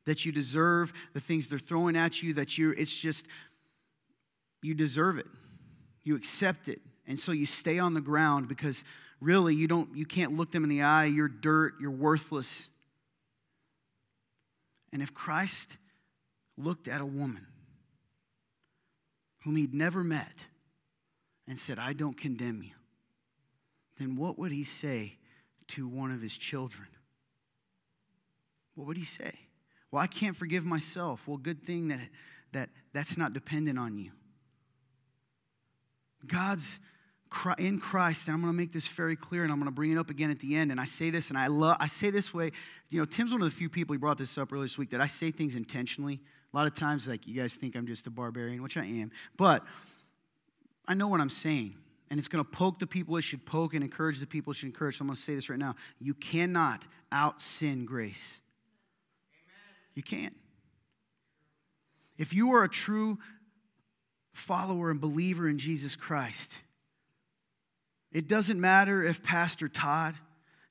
[0.06, 3.26] that you deserve the things they're throwing at you, that you it's just
[4.62, 5.28] you deserve it.
[6.06, 6.80] You accept it.
[7.08, 8.86] And so you stay on the ground because
[9.22, 11.06] really you don't you can't look them in the eye.
[11.06, 11.76] You're dirt.
[11.80, 12.68] You're worthless.
[14.92, 15.78] And if christ
[16.58, 17.48] looked at a woman
[19.44, 20.46] whom he'd never met
[21.48, 22.72] and said i don't condemn you
[24.02, 25.18] then what would he say
[25.68, 26.88] to one of his children?
[28.74, 29.34] What would he say?
[29.92, 31.28] Well i can't forgive myself.
[31.28, 32.00] Well good thing that
[32.54, 34.12] that that's not dependent on you.
[36.26, 36.80] God's
[37.58, 39.92] in Christ, and I'm going to make this very clear, and I'm going to bring
[39.92, 40.72] it up again at the end.
[40.72, 42.52] And I say this, and I love, I say this way.
[42.90, 43.94] You know, Tim's one of the few people.
[43.94, 46.20] He brought this up earlier this week that I say things intentionally.
[46.54, 49.12] A lot of times, like you guys think I'm just a barbarian, which I am,
[49.38, 49.64] but
[50.88, 51.76] I know what I'm saying,
[52.10, 54.58] and it's going to poke the people it should poke and encourage the people it
[54.58, 54.98] should encourage.
[54.98, 58.42] So I'm going to say this right now: you cannot out sin grace.
[59.34, 59.94] Amen.
[59.96, 60.36] You can't.
[62.18, 63.18] If you are a true
[64.34, 66.52] follower and believer in Jesus Christ
[68.12, 70.16] it doesn't matter if Pastor Todd,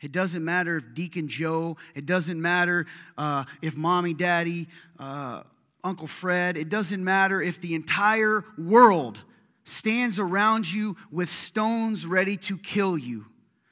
[0.01, 2.87] it doesn't matter if Deacon Joe, it doesn't matter
[3.19, 5.43] uh, if mommy, daddy, uh,
[5.83, 9.19] Uncle Fred, it doesn't matter if the entire world
[9.65, 13.27] stands around you with stones ready to kill you.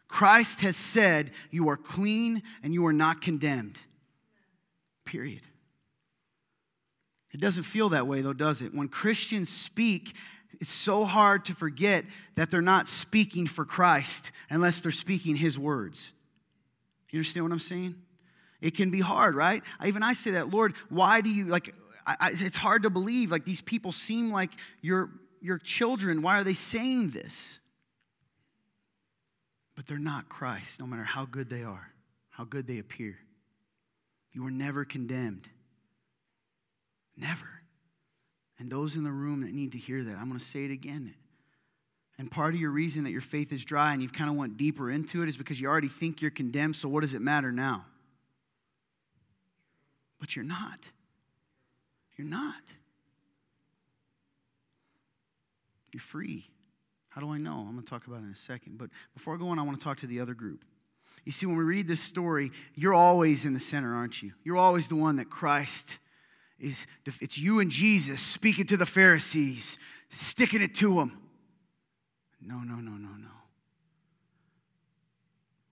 [0.07, 3.79] Christ has said you are clean and you are not condemned.
[5.05, 5.43] Period.
[7.33, 8.75] It doesn't feel that way, though, does it?
[8.75, 10.15] When Christians speak
[10.61, 15.59] it's so hard to forget that they're not speaking for Christ unless they're speaking his
[15.59, 16.13] words.
[17.11, 17.95] You understand what I'm saying?
[18.61, 19.63] It can be hard, right?
[19.85, 23.31] Even I say that, Lord, why do you, like, I, I, it's hard to believe.
[23.31, 26.23] Like, these people seem like your, your children.
[26.23, 27.59] Why are they saying this?
[29.77, 31.93] But they're not Christ, no matter how good they are,
[32.31, 33.17] how good they appear.
[34.33, 35.49] You were never condemned.
[37.17, 37.58] Never.
[38.59, 40.71] And those in the room that need to hear that, I'm going to say it
[40.71, 41.15] again.
[42.19, 44.57] And part of your reason that your faith is dry and you've kind of went
[44.57, 47.53] deeper into it is because you already think you're condemned, so what does it matter
[47.53, 47.85] now?
[50.19, 50.81] But you're not.
[52.17, 52.55] You're not.
[55.93, 56.49] You're free.
[57.11, 57.65] How do I know?
[57.69, 58.79] I'm going to talk about it in a second.
[58.79, 60.65] But before I go on, I want to talk to the other group.
[61.25, 64.33] You see, when we read this story, you're always in the center, aren't you?
[64.45, 65.99] You're always the one that Christ
[66.59, 66.87] is
[67.21, 69.79] it's you and Jesus speaking to the Pharisees,
[70.11, 71.21] sticking it to them.
[72.41, 73.29] No, no, no, no, no.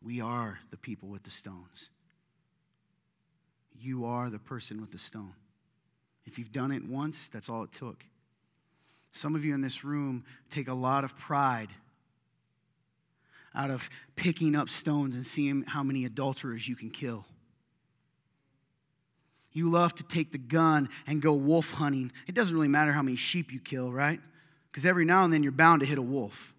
[0.03, 1.90] We are the people with the stones.
[3.79, 5.35] You are the person with the stone.
[6.25, 8.05] If you've done it once, that's all it took.
[9.12, 11.70] Some of you in this room take a lot of pride
[13.55, 17.25] out of picking up stones and seeing how many adulterers you can kill.
[19.57, 22.12] You love to take the gun and go wolf hunting.
[22.27, 24.21] It doesn't really matter how many sheep you kill, right?
[24.71, 26.53] Because every now and then you're bound to hit a wolf.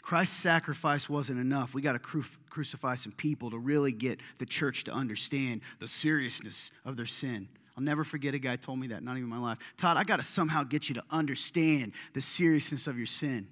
[0.00, 1.74] Christ's sacrifice wasn't enough.
[1.74, 5.86] We got to cru- crucify some people to really get the church to understand the
[5.86, 7.48] seriousness of their sin.
[7.76, 9.58] I'll never forget a guy told me that, not even my life.
[9.76, 13.46] Todd, I got to somehow get you to understand the seriousness of your sin.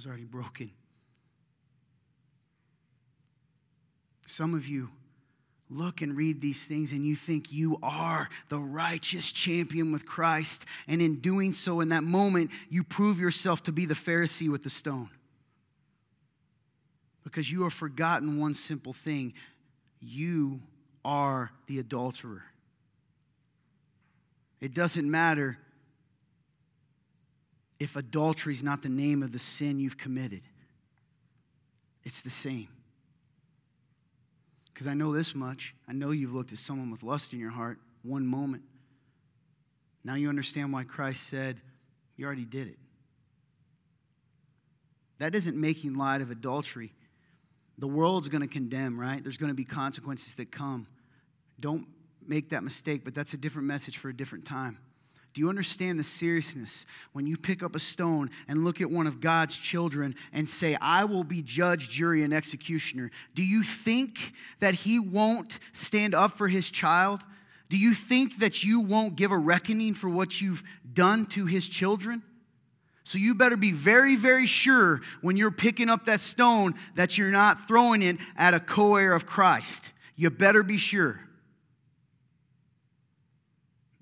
[0.00, 0.70] Was already broken.
[4.26, 4.88] Some of you
[5.68, 10.64] look and read these things and you think you are the righteous champion with Christ.
[10.88, 14.62] And in doing so, in that moment, you prove yourself to be the Pharisee with
[14.62, 15.10] the stone.
[17.22, 19.34] Because you have forgotten one simple thing
[20.00, 20.62] you
[21.04, 22.44] are the adulterer.
[24.62, 25.58] It doesn't matter
[27.80, 30.42] if adultery is not the name of the sin you've committed,
[32.04, 32.68] it's the same.
[34.72, 35.74] Because I know this much.
[35.88, 38.62] I know you've looked at someone with lust in your heart one moment.
[40.04, 41.60] Now you understand why Christ said,
[42.16, 42.78] You already did it.
[45.18, 46.92] That isn't making light of adultery.
[47.78, 49.22] The world's going to condemn, right?
[49.22, 50.86] There's going to be consequences that come.
[51.58, 51.86] Don't
[52.26, 54.78] make that mistake, but that's a different message for a different time.
[55.32, 59.06] Do you understand the seriousness when you pick up a stone and look at one
[59.06, 63.12] of God's children and say, I will be judge, jury, and executioner?
[63.34, 67.20] Do you think that He won't stand up for His child?
[67.68, 71.68] Do you think that you won't give a reckoning for what you've done to His
[71.68, 72.24] children?
[73.04, 77.30] So you better be very, very sure when you're picking up that stone that you're
[77.30, 79.92] not throwing it at a co heir of Christ.
[80.16, 81.20] You better be sure.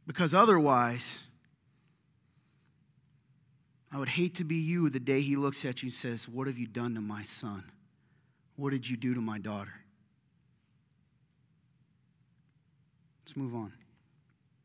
[0.08, 1.20] Because otherwise,
[3.92, 6.46] I would hate to be you the day he looks at you and says, What
[6.46, 7.62] have you done to my son?
[8.56, 9.74] What did you do to my daughter?
[13.24, 13.70] Let's move on.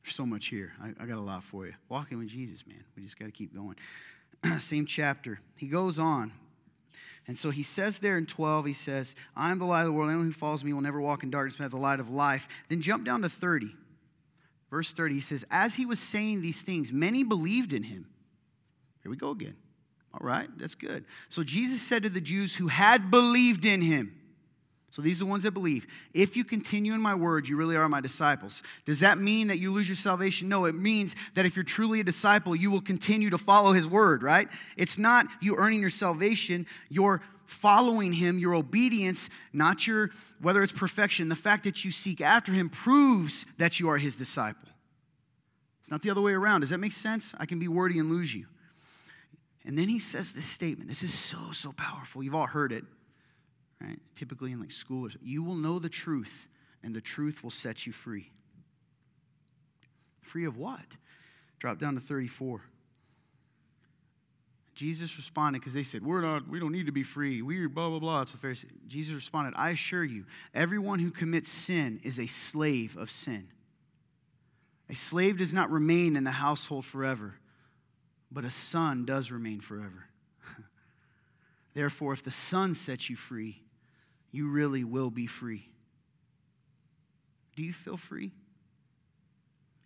[0.03, 0.71] There's so much here.
[0.81, 1.73] I, I got a lot for you.
[1.89, 2.83] Walking with Jesus, man.
[2.95, 3.75] We just got to keep going.
[4.59, 5.41] Same chapter.
[5.57, 6.31] He goes on.
[7.27, 9.93] And so he says there in 12, he says, I am the light of the
[9.93, 10.09] world.
[10.09, 12.47] Anyone who follows me will never walk in darkness, but have the light of life.
[12.69, 13.75] Then jump down to 30.
[14.73, 18.07] Verse 30, he says, As he was saying these things, many believed in him.
[19.03, 19.55] Here we go again.
[20.11, 21.05] All right, that's good.
[21.29, 24.19] So Jesus said to the Jews who had believed in him,
[24.89, 25.85] so these are the ones that believe.
[26.15, 28.63] If you continue in my word, you really are my disciples.
[28.85, 30.49] Does that mean that you lose your salvation?
[30.49, 33.85] No, it means that if you're truly a disciple, you will continue to follow his
[33.85, 34.47] word, right?
[34.75, 37.21] It's not you earning your salvation, you're
[37.53, 40.09] following him, your obedience, not your,
[40.41, 44.15] whether it's perfection, the fact that you seek after him proves that you are his
[44.15, 44.69] disciple.
[45.81, 46.61] It's not the other way around.
[46.61, 47.33] Does that make sense?
[47.37, 48.47] I can be wordy and lose you.
[49.65, 50.89] And then he says this statement.
[50.89, 52.23] This is so, so powerful.
[52.23, 52.83] You've all heard it,
[53.81, 53.99] right?
[54.15, 56.47] Typically in like school, you will know the truth,
[56.83, 58.31] and the truth will set you free.
[60.21, 60.79] Free of what?
[61.59, 62.61] Drop down to 34.
[64.73, 67.41] Jesus responded because they said, We're not, we don't need to be free.
[67.41, 68.19] We're blah, blah, blah.
[68.19, 68.71] That's what Pharisees.
[68.87, 73.47] Jesus responded, I assure you, everyone who commits sin is a slave of sin.
[74.89, 77.35] A slave does not remain in the household forever,
[78.31, 80.05] but a son does remain forever.
[81.73, 83.61] Therefore, if the son sets you free,
[84.31, 85.67] you really will be free.
[87.55, 88.31] Do you feel free?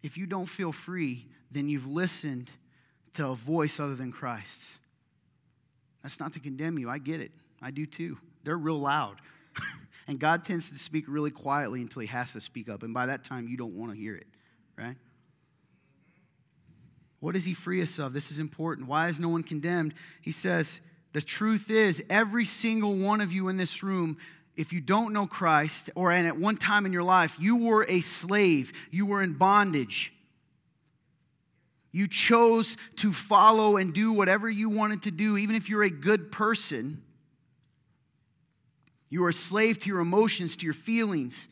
[0.02, 2.50] If you don't feel free, then you've listened
[3.18, 4.78] to a voice other than Christ's.
[6.04, 6.90] That's not to condemn you.
[6.90, 7.32] I get it.
[7.62, 8.18] I do too.
[8.44, 9.18] They're real loud.
[10.08, 12.84] and God tends to speak really quietly until he has to speak up.
[12.84, 14.28] And by that time, you don't want to hear it,
[14.78, 14.96] right?
[17.20, 18.14] What does he free us of?
[18.14, 18.88] This is important.
[18.88, 19.94] Why is no one condemned?
[20.22, 20.80] He says,
[21.14, 24.18] The truth is, every single one of you in this room,
[24.56, 27.86] if you don't know Christ, or and at one time in your life, you were
[27.90, 30.14] a slave, you were in bondage.
[31.92, 35.90] You chose to follow and do whatever you wanted to do, even if you're a
[35.90, 37.02] good person.
[39.10, 41.48] You are a slave to your emotions, to your feelings.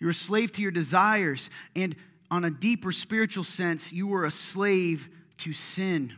[0.00, 1.50] You're a slave to your desires.
[1.76, 1.94] And
[2.30, 5.08] on a deeper spiritual sense, you were a slave
[5.38, 6.14] to sin.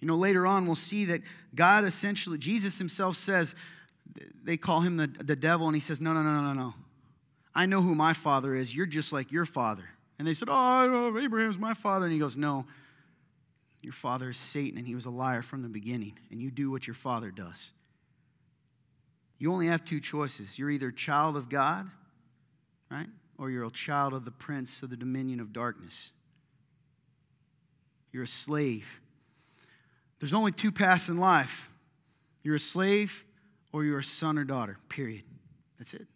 [0.00, 1.22] You know, later on, we'll see that
[1.54, 3.54] God essentially, Jesus himself says,
[4.44, 6.74] they call him the, the devil, and he says, No, No, no, no, no, no.
[7.54, 8.74] I know who my father is.
[8.74, 9.84] You're just like your father.
[10.18, 12.06] And they said, Oh, Abraham's my father.
[12.06, 12.66] And he goes, No,
[13.82, 16.70] your father is Satan, and he was a liar from the beginning, and you do
[16.70, 17.72] what your father does.
[19.38, 20.58] You only have two choices.
[20.58, 21.90] You're either a child of God,
[22.90, 23.08] right?
[23.36, 26.10] Or you're a child of the prince of the dominion of darkness.
[28.12, 28.86] You're a slave.
[30.20, 31.68] There's only two paths in life
[32.42, 33.24] you're a slave,
[33.72, 35.24] or you're a son or daughter, period.
[35.78, 36.06] That's it.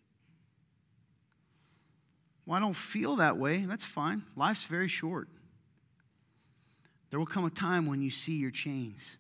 [2.49, 3.59] Well, I don't feel that way.
[3.59, 4.23] That's fine.
[4.35, 5.29] Life's very short.
[7.11, 9.19] There will come a time when you see your chains.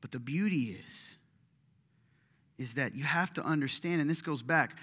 [0.00, 1.16] But the beauty is,
[2.58, 4.76] is that you have to understand, and this goes back,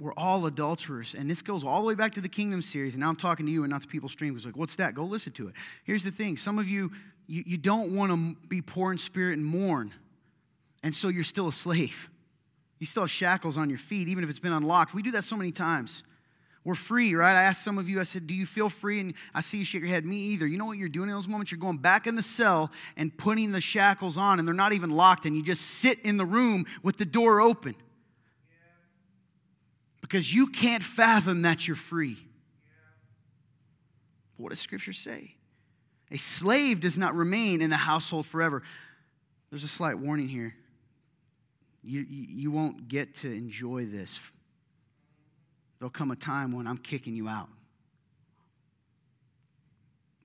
[0.00, 1.14] we're all adulterers.
[1.16, 2.94] And this goes all the way back to the Kingdom series.
[2.94, 4.34] And now I'm talking to you and not to people stream.
[4.34, 4.96] It's like, what's that?
[4.96, 5.54] Go listen to it.
[5.84, 6.90] Here's the thing some of you,
[7.28, 9.94] you, you don't want to be poor in spirit and mourn.
[10.82, 12.10] And so you're still a slave.
[12.80, 14.94] You still have shackles on your feet, even if it's been unlocked.
[14.94, 16.02] We do that so many times.
[16.64, 17.36] We're free, right?
[17.36, 19.00] I asked some of you, I said, Do you feel free?
[19.00, 20.04] And I see you shake your head.
[20.04, 20.46] Me either.
[20.46, 21.52] You know what you're doing in those moments?
[21.52, 24.90] You're going back in the cell and putting the shackles on, and they're not even
[24.90, 27.76] locked, and you just sit in the room with the door open.
[30.00, 32.16] because you can't fathom that you're free.
[34.36, 35.34] What does Scripture say?
[36.10, 38.62] A slave does not remain in the household forever.
[39.50, 40.54] There's a slight warning here.
[41.82, 44.20] You, you, won't get to enjoy this.
[45.78, 47.48] There'll come a time when I'm kicking you out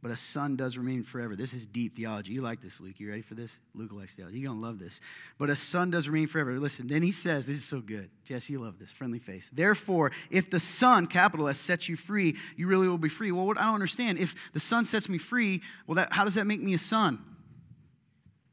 [0.05, 1.35] but a son does remain forever.
[1.35, 2.31] This is deep theology.
[2.31, 2.99] You like this, Luke.
[2.99, 3.57] You ready for this?
[3.73, 4.37] Luke likes theology.
[4.37, 5.01] You're going to love this.
[5.39, 6.59] But a son does remain forever.
[6.59, 8.11] Listen, then he says, this is so good.
[8.23, 8.91] Jess, you love this.
[8.91, 9.49] Friendly face.
[9.51, 13.31] Therefore, if the son, capital S, sets you free, you really will be free.
[13.31, 16.35] Well, what I don't understand, if the son sets me free, well, that, how does
[16.35, 17.17] that make me a son?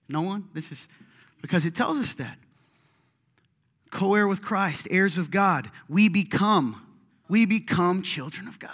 [0.09, 0.49] No one?
[0.55, 0.89] This is
[1.43, 2.39] because it tells us that.
[3.93, 5.71] Co heir with Christ, heirs of God.
[5.87, 6.85] We become,
[7.29, 8.71] we become children of God.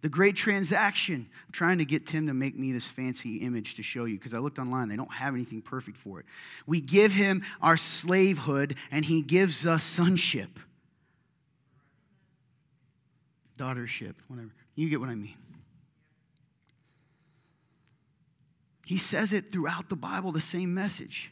[0.00, 1.28] The great transaction.
[1.46, 4.32] I'm trying to get Tim to make me this fancy image to show you because
[4.32, 4.88] I looked online.
[4.88, 6.26] They don't have anything perfect for it.
[6.66, 10.58] We give him our slavehood and he gives us sonship,
[13.58, 14.50] daughtership, whatever.
[14.74, 15.36] You get what I mean.
[18.86, 21.31] He says it throughout the Bible, the same message.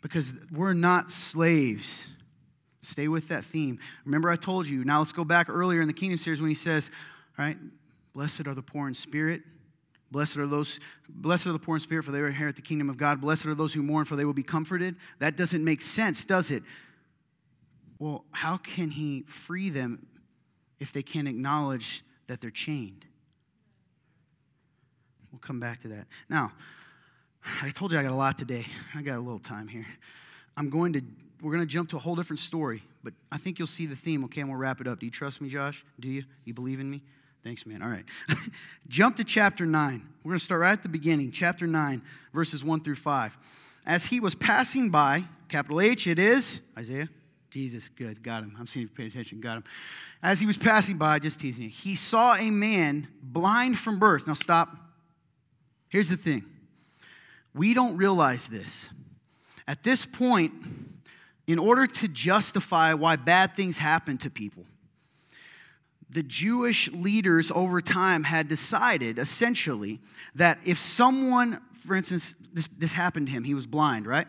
[0.00, 2.06] Because we're not slaves
[2.82, 3.78] Stay with that theme.
[4.04, 4.84] Remember, I told you.
[4.84, 6.90] Now let's go back earlier in the Kingdom series when he says,
[7.38, 7.56] right,
[8.14, 9.42] blessed are the poor in spirit.
[10.10, 12.90] Blessed are those, blessed are the poor in spirit, for they will inherit the kingdom
[12.90, 13.20] of God.
[13.20, 14.96] Blessed are those who mourn, for they will be comforted.
[15.20, 16.64] That doesn't make sense, does it?
[18.00, 20.06] Well, how can he free them
[20.80, 23.04] if they can't acknowledge that they're chained?
[25.30, 26.08] We'll come back to that.
[26.28, 26.50] Now,
[27.62, 28.66] I told you I got a lot today.
[28.94, 29.86] I got a little time here.
[30.56, 31.02] I'm going to
[31.42, 33.96] we're going to jump to a whole different story, but I think you'll see the
[33.96, 34.42] theme, okay?
[34.42, 35.00] And we'll wrap it up.
[35.00, 35.84] Do you trust me, Josh?
[35.98, 36.24] Do you?
[36.44, 37.00] You believe in me?
[37.42, 37.82] Thanks, man.
[37.82, 38.04] All right.
[38.88, 40.06] jump to chapter 9.
[40.22, 42.02] We're going to start right at the beginning, chapter 9,
[42.34, 43.38] verses 1 through 5.
[43.86, 47.08] As he was passing by, capital H, it is Isaiah.
[47.50, 48.54] Jesus, good, got him.
[48.58, 49.64] I'm seeing you pay attention, got him.
[50.22, 54.26] As he was passing by, just teasing you, he saw a man blind from birth.
[54.26, 54.76] Now stop.
[55.88, 56.44] Here's the thing
[57.54, 58.88] we don't realize this.
[59.66, 60.52] At this point,
[61.46, 64.64] in order to justify why bad things happen to people.
[66.08, 70.00] The Jewish leaders over time had decided essentially
[70.34, 74.26] that if someone, for instance, this, this happened to him, he was blind, right?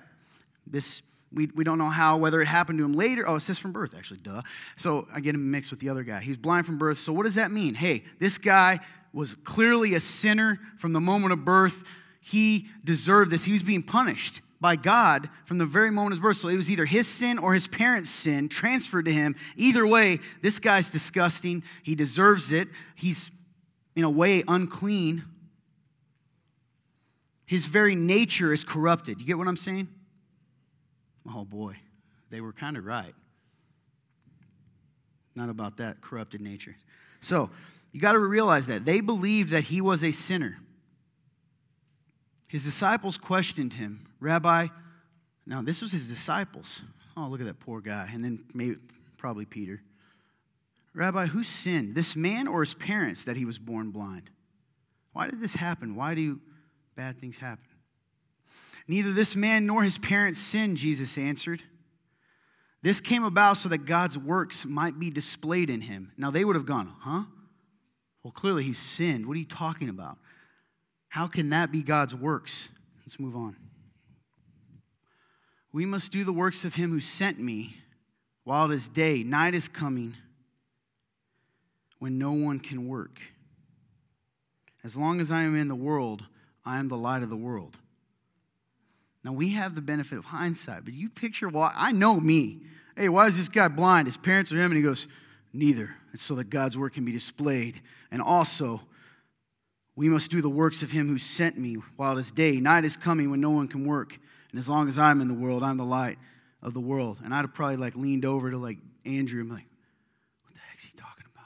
[0.67, 1.01] This
[1.33, 3.27] we, we don't know how, whether it happened to him later.
[3.27, 4.41] Oh, it says from birth, actually, duh.
[4.75, 6.19] So I get him mixed with the other guy.
[6.19, 6.99] He's blind from birth.
[6.99, 7.73] So what does that mean?
[7.73, 8.79] Hey, this guy
[9.13, 11.83] was clearly a sinner from the moment of birth.
[12.21, 13.43] He deserved this.
[13.43, 16.37] He was being punished by God from the very moment of his birth.
[16.37, 19.35] So it was either his sin or his parents' sin transferred to him.
[19.57, 21.63] Either way, this guy's disgusting.
[21.83, 22.69] He deserves it.
[22.95, 23.31] He's,
[23.95, 25.23] in a way, unclean.
[27.45, 29.19] His very nature is corrupted.
[29.19, 29.89] You get what I'm saying?
[31.27, 31.75] Oh boy,
[32.29, 33.15] they were kind of right.
[35.35, 36.75] Not about that corrupted nature.
[37.19, 37.49] So,
[37.91, 38.85] you got to realize that.
[38.85, 40.57] They believed that he was a sinner.
[42.51, 44.67] His disciples questioned him, Rabbi,
[45.45, 46.81] now this was his disciples.
[47.15, 48.09] Oh, look at that poor guy.
[48.13, 48.75] And then maybe,
[49.17, 49.81] probably Peter.
[50.93, 54.29] Rabbi, who sinned, this man or his parents, that he was born blind?
[55.13, 55.95] Why did this happen?
[55.95, 56.41] Why do
[56.97, 57.63] bad things happen?
[58.85, 61.63] Neither this man nor his parents sinned, Jesus answered.
[62.81, 66.11] This came about so that God's works might be displayed in him.
[66.17, 67.23] Now they would have gone, huh?
[68.23, 69.25] Well, clearly he sinned.
[69.25, 70.17] What are you talking about?
[71.11, 72.69] How can that be God's works?
[73.05, 73.57] Let's move on.
[75.73, 77.75] We must do the works of him who sent me
[78.45, 79.21] while it is day.
[79.21, 80.15] Night is coming
[81.99, 83.19] when no one can work.
[84.85, 86.23] As long as I am in the world,
[86.63, 87.75] I am the light of the world.
[89.25, 91.73] Now, we have the benefit of hindsight, but you picture why.
[91.75, 92.61] I know me.
[92.95, 94.07] Hey, why is this guy blind?
[94.07, 95.09] His parents are him, and he goes,
[95.51, 95.93] Neither.
[96.13, 97.81] It's so that God's work can be displayed.
[98.11, 98.81] And also,
[100.01, 102.53] we must do the works of him who sent me while it is day.
[102.53, 104.17] Night is coming when no one can work.
[104.49, 106.17] And as long as I'm in the world, I'm the light
[106.63, 107.19] of the world.
[107.23, 109.67] And I'd have probably like leaned over to like Andrew and like,
[110.43, 111.45] what the heck's he talking about?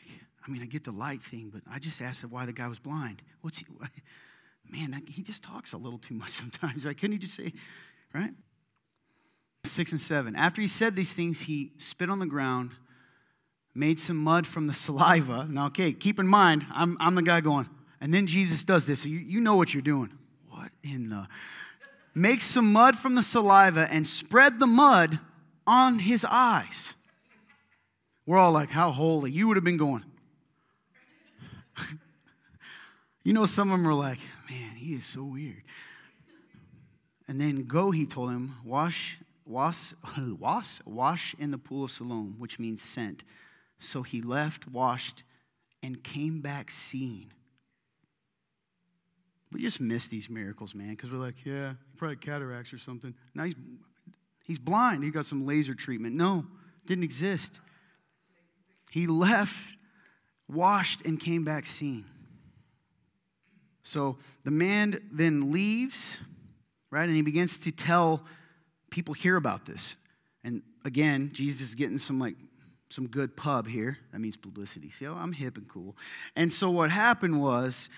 [0.00, 2.66] Like, I mean, I get the light thing, but I just asked why the guy
[2.66, 3.22] was blind.
[3.40, 3.66] What's he?
[3.76, 3.86] Why?
[4.68, 6.84] Man, he just talks a little too much sometimes.
[6.84, 6.98] Right?
[6.98, 7.52] Couldn't he just say,
[8.12, 8.32] right?
[9.62, 10.34] Six and seven.
[10.34, 12.72] After he said these things, he spit on the ground
[13.74, 15.46] made some mud from the saliva.
[15.48, 17.68] Now, okay, keep in mind, I'm, I'm the guy going,
[18.00, 19.02] and then Jesus does this.
[19.02, 20.10] So you, you know what you're doing.
[20.48, 21.28] What in the?
[22.14, 25.20] Make some mud from the saliva and spread the mud
[25.66, 26.94] on his eyes.
[28.26, 29.30] We're all like, how holy.
[29.30, 30.04] You would have been going.
[33.24, 34.18] you know, some of them are like,
[34.50, 35.62] man, he is so weird.
[37.28, 39.94] And then go, he told him, wash wash,
[40.38, 43.24] wash, wash in the pool of Siloam, which means sent.
[43.78, 45.22] So he left, washed,
[45.82, 47.30] and came back seeing.
[49.50, 53.14] We just miss these miracles, man, because we're like, yeah, probably cataracts or something.
[53.34, 53.54] Now he's,
[54.44, 55.04] he's blind.
[55.04, 56.14] He got some laser treatment.
[56.14, 56.44] No,
[56.86, 57.60] didn't exist.
[58.90, 59.56] He left,
[60.48, 62.04] washed, and came back seeing.
[63.82, 66.18] So the man then leaves,
[66.90, 68.22] right, and he begins to tell
[68.90, 69.96] people hear about this.
[70.44, 72.34] And again, Jesus is getting some like
[72.90, 73.98] some good pub here.
[74.12, 74.90] That means publicity.
[74.90, 75.96] See, oh, I'm hip and cool.
[76.36, 77.88] And so what happened was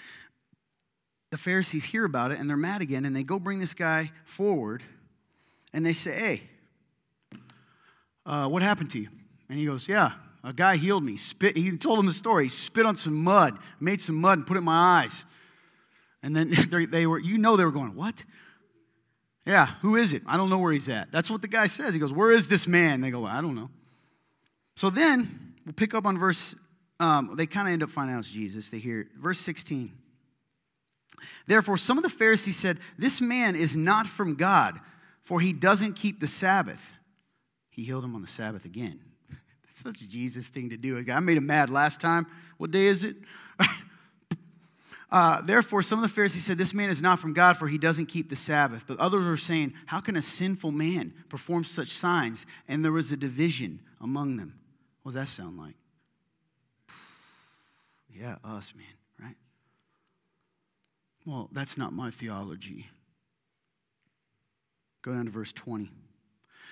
[1.31, 4.11] the Pharisees hear about it and they're mad again, and they go bring this guy
[4.25, 4.83] forward
[5.73, 7.41] and they say, Hey,
[8.27, 9.09] uh, what happened to you?
[9.49, 10.13] And he goes, Yeah,
[10.43, 11.17] a guy healed me.
[11.17, 12.45] Spit, he told him the story.
[12.45, 15.25] He spit on some mud, made some mud, and put it in my eyes.
[16.23, 16.53] And then
[16.91, 18.25] they were, you know, they were going, What?
[19.47, 20.23] Yeah, who is it?
[20.27, 21.11] I don't know where he's at.
[21.11, 21.95] That's what the guy says.
[21.95, 23.01] He goes, Where is this man?
[23.01, 23.71] They go, I don't know.
[24.81, 26.55] So then we'll pick up on verse,
[27.01, 28.71] um, they kind of end up finding out it's Jesus.
[28.71, 29.93] They hear verse 16.
[31.47, 34.81] Therefore, some of the Pharisees said, This man is not from God,
[35.21, 36.95] for he doesn't keep the Sabbath.
[37.69, 39.01] He healed him on the Sabbath again.
[39.67, 41.05] That's such a Jesus thing to do.
[41.13, 42.27] I made him mad last time.
[42.57, 43.17] What day is it?
[45.11, 47.77] uh, Therefore, some of the Pharisees said, This man is not from God, for he
[47.77, 48.85] doesn't keep the Sabbath.
[48.87, 52.47] But others were saying, How can a sinful man perform such signs?
[52.67, 54.55] And there was a division among them.
[55.03, 55.75] What does that sound like?
[58.13, 58.87] Yeah, us, man.
[59.27, 59.37] Right?
[61.27, 62.87] Well, that's not my theology.
[65.03, 65.91] Go down to verse 20.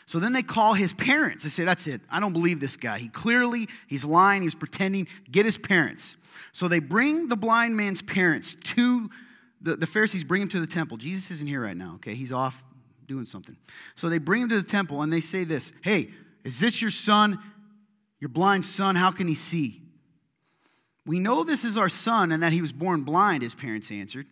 [0.07, 1.45] So then they call his parents.
[1.45, 2.01] They say, That's it.
[2.11, 2.99] I don't believe this guy.
[2.99, 5.07] He clearly, he's lying, he's pretending.
[5.31, 6.17] Get his parents.
[6.53, 9.11] So they bring the blind man's parents to
[9.61, 10.97] the, the Pharisees, bring him to the temple.
[10.97, 12.15] Jesus isn't here right now, okay?
[12.15, 12.63] He's off
[13.07, 13.57] doing something.
[13.97, 16.11] So they bring him to the temple and they say this Hey,
[16.45, 17.39] is this your son,
[18.21, 18.97] your blind son?
[18.97, 19.83] How can he see?
[21.07, 24.27] We know this is our son and that he was born blind, his parents answered.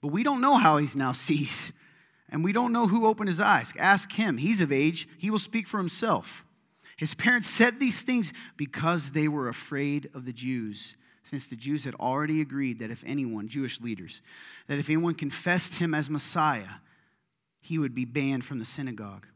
[0.00, 1.72] But we don't know how he now sees.
[2.28, 3.72] And we don't know who opened his eyes.
[3.78, 4.36] Ask him.
[4.36, 5.08] He's of age.
[5.18, 6.44] He will speak for himself.
[6.96, 11.84] His parents said these things because they were afraid of the Jews, since the Jews
[11.84, 14.22] had already agreed that if anyone, Jewish leaders,
[14.66, 16.80] that if anyone confessed him as Messiah,
[17.60, 19.26] he would be banned from the synagogue.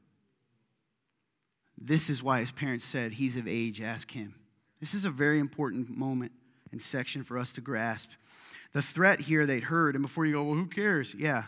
[1.81, 4.35] This is why his parents said, He's of age, ask him.
[4.81, 6.33] This is a very important moment
[6.73, 8.11] and section for us to grasp
[8.73, 9.95] the threat here they'd heard.
[9.95, 11.15] And before you go, well, who cares?
[11.15, 11.45] Yeah.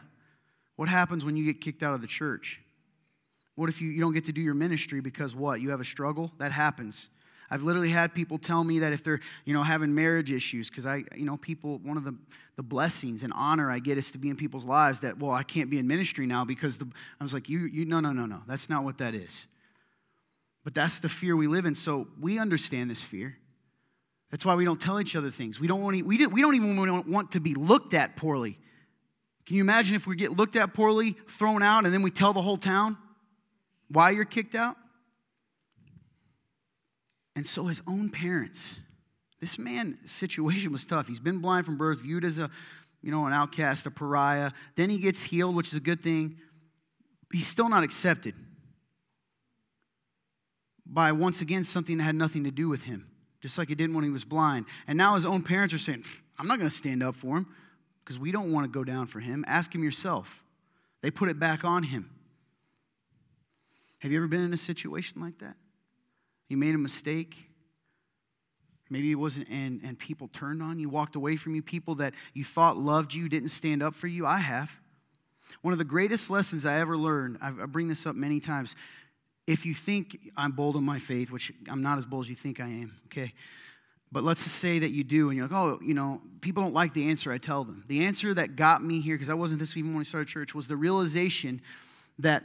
[0.76, 2.60] What happens when you get kicked out of the church?
[3.54, 5.60] What if you, you don't get to do your ministry because what?
[5.60, 6.32] You have a struggle?
[6.38, 7.08] That happens.
[7.50, 10.86] I've literally had people tell me that if they're, you know, having marriage issues, because
[10.86, 12.16] I, you know, people, one of the,
[12.56, 15.42] the blessings and honor I get is to be in people's lives that, well, I
[15.42, 16.88] can't be in ministry now because the,
[17.20, 18.40] I was like, you, you, no, no, no, no.
[18.48, 19.46] That's not what that is.
[20.64, 21.74] But that's the fear we live in.
[21.74, 23.36] So we understand this fear.
[24.30, 25.60] That's why we don't tell each other things.
[25.60, 26.76] We don't, want to, we, we don't even
[27.10, 28.58] want to be looked at poorly.
[29.44, 32.32] Can you imagine if we get looked at poorly, thrown out, and then we tell
[32.32, 32.96] the whole town
[33.88, 34.76] why you're kicked out?
[37.34, 38.78] And so his own parents,
[39.40, 41.08] this man's situation was tough.
[41.08, 42.50] He's been blind from birth, viewed as a,
[43.02, 44.52] you know, an outcast, a pariah.
[44.76, 46.36] Then he gets healed, which is a good thing.
[47.32, 48.34] He's still not accepted
[50.92, 53.08] by once again something that had nothing to do with him
[53.42, 54.66] just like he didn't when he was blind.
[54.86, 56.04] And now his own parents are saying,
[56.38, 57.48] I'm not going to stand up for him
[58.04, 59.44] because we don't want to go down for him.
[59.48, 60.44] Ask him yourself.
[61.02, 62.08] They put it back on him.
[63.98, 65.56] Have you ever been in a situation like that?
[66.48, 67.48] You made a mistake.
[68.88, 71.62] Maybe it wasn't, and, and people turned on you, walked away from you.
[71.62, 74.26] People that you thought loved you didn't stand up for you.
[74.26, 74.70] I have.
[75.62, 78.76] One of the greatest lessons I ever learned, I bring this up many times,
[79.52, 82.36] if you think I'm bold in my faith, which I'm not as bold as you
[82.36, 83.32] think I am, okay?
[84.10, 86.74] But let's just say that you do, and you're like, oh, you know, people don't
[86.74, 87.84] like the answer I tell them.
[87.88, 90.54] The answer that got me here, because I wasn't this even when I started church,
[90.54, 91.60] was the realization
[92.18, 92.44] that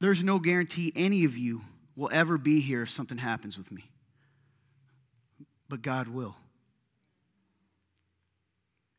[0.00, 1.62] there's no guarantee any of you
[1.96, 3.90] will ever be here if something happens with me.
[5.68, 6.36] But God will.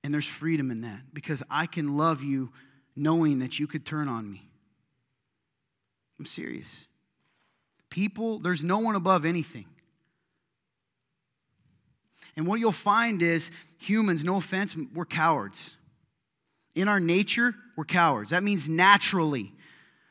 [0.04, 2.52] And there's freedom in that because I can love you
[2.96, 4.50] knowing that you could turn on me.
[6.20, 6.87] I'm serious.
[7.90, 9.66] People, there's no one above anything.
[12.36, 15.76] And what you'll find is humans, no offense, we're cowards.
[16.76, 18.30] In our nature, we're cowards.
[18.30, 19.54] That means naturally.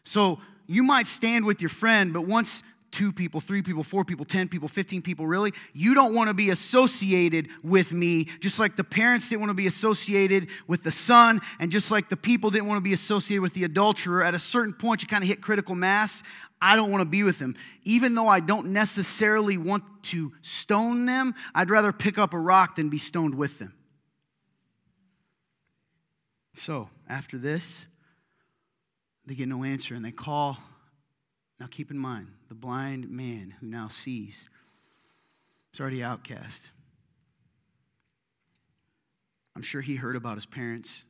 [0.04, 4.24] So you might stand with your friend, but once two people, three people, four people,
[4.24, 5.53] 10 people, 15 people, really.
[5.72, 9.55] You don't want to be associated with me, just like the parents didn't want to
[9.55, 13.43] be associated with the son, and just like the people didn't want to be associated
[13.43, 14.22] with the adulterer.
[14.22, 16.22] At a certain point, you kind of hit critical mass.
[16.61, 17.55] I don't want to be with them.
[17.84, 22.76] Even though I don't necessarily want to stone them, I'd rather pick up a rock
[22.76, 23.74] than be stoned with them.
[26.59, 27.84] So, after this,
[29.26, 30.57] they get no answer and they call.
[31.59, 34.44] Now, keep in mind, the blind man who now sees
[35.72, 36.68] is already outcast.
[39.54, 41.04] I'm sure he heard about his parents,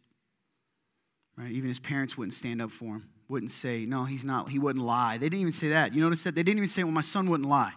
[1.36, 1.50] right?
[1.50, 4.84] Even his parents wouldn't stand up for him, wouldn't say, no, he's not, he wouldn't
[4.84, 5.18] lie.
[5.18, 5.92] They didn't even say that.
[5.92, 6.36] You notice that?
[6.36, 7.72] They didn't even say, well, my son wouldn't lie.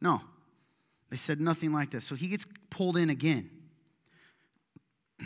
[0.00, 0.22] No.
[1.10, 2.00] They said nothing like that.
[2.00, 3.50] So he gets pulled in again.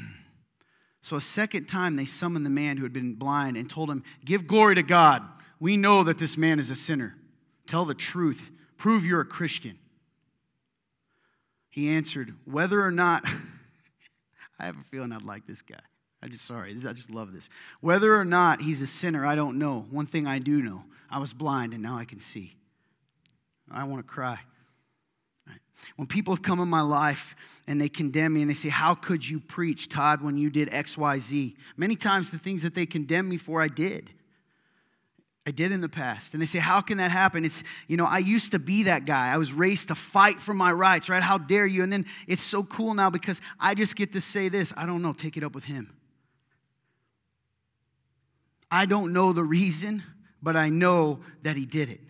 [1.00, 4.02] So a second time they summoned the man who had been blind and told him,
[4.26, 5.22] Give glory to God.
[5.60, 7.16] We know that this man is a sinner.
[7.66, 8.50] Tell the truth.
[8.76, 9.78] Prove you're a Christian.
[11.70, 13.24] He answered, Whether or not,
[14.58, 15.80] I have a feeling I'd like this guy.
[16.22, 16.76] I'm just sorry.
[16.86, 17.48] I just love this.
[17.80, 19.86] Whether or not he's a sinner, I don't know.
[19.90, 22.54] One thing I do know I was blind and now I can see.
[23.70, 24.38] I want to cry.
[25.96, 27.36] When people have come in my life
[27.66, 30.72] and they condemn me and they say, How could you preach, Todd, when you did
[30.72, 31.56] X, Y, Z?
[31.76, 34.10] Many times the things that they condemn me for, I did.
[35.48, 36.34] I did in the past.
[36.34, 37.42] And they say, How can that happen?
[37.42, 39.32] It's, you know, I used to be that guy.
[39.32, 41.22] I was raised to fight for my rights, right?
[41.22, 41.82] How dare you?
[41.82, 45.00] And then it's so cool now because I just get to say this I don't
[45.00, 45.96] know, take it up with him.
[48.70, 50.02] I don't know the reason,
[50.42, 52.02] but I know that he did it.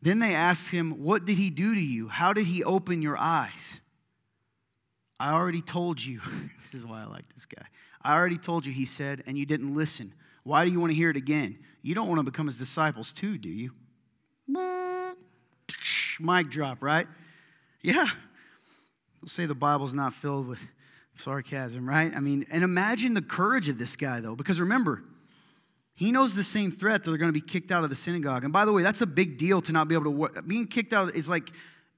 [0.00, 2.08] Then they asked him, What did he do to you?
[2.08, 3.78] How did he open your eyes?
[5.20, 6.22] I already told you.
[6.62, 7.66] this is why I like this guy.
[8.00, 10.14] I already told you, he said, and you didn't listen.
[10.44, 11.58] Why do you want to hear it again?
[11.82, 13.72] You don't want to become his disciples too, do you?
[16.20, 17.06] Mic drop, right?
[17.82, 18.06] Yeah.
[19.20, 20.60] We'll say the Bible's not filled with
[21.22, 22.12] sarcasm, right?
[22.14, 25.02] I mean, and imagine the courage of this guy, though, because remember,
[25.94, 28.44] he knows the same threat that they're going to be kicked out of the synagogue.
[28.44, 30.46] And by the way, that's a big deal to not be able to work.
[30.46, 31.50] Being kicked out is like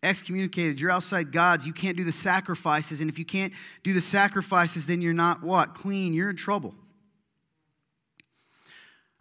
[0.03, 0.81] excommunicated.
[0.81, 1.67] You're outside God's.
[1.67, 3.03] You can't do the sacrifices.
[3.03, 3.53] And if you can't
[3.85, 5.75] do the sacrifices, then you're not what?
[5.75, 6.15] Clean.
[6.15, 6.75] You're in trouble.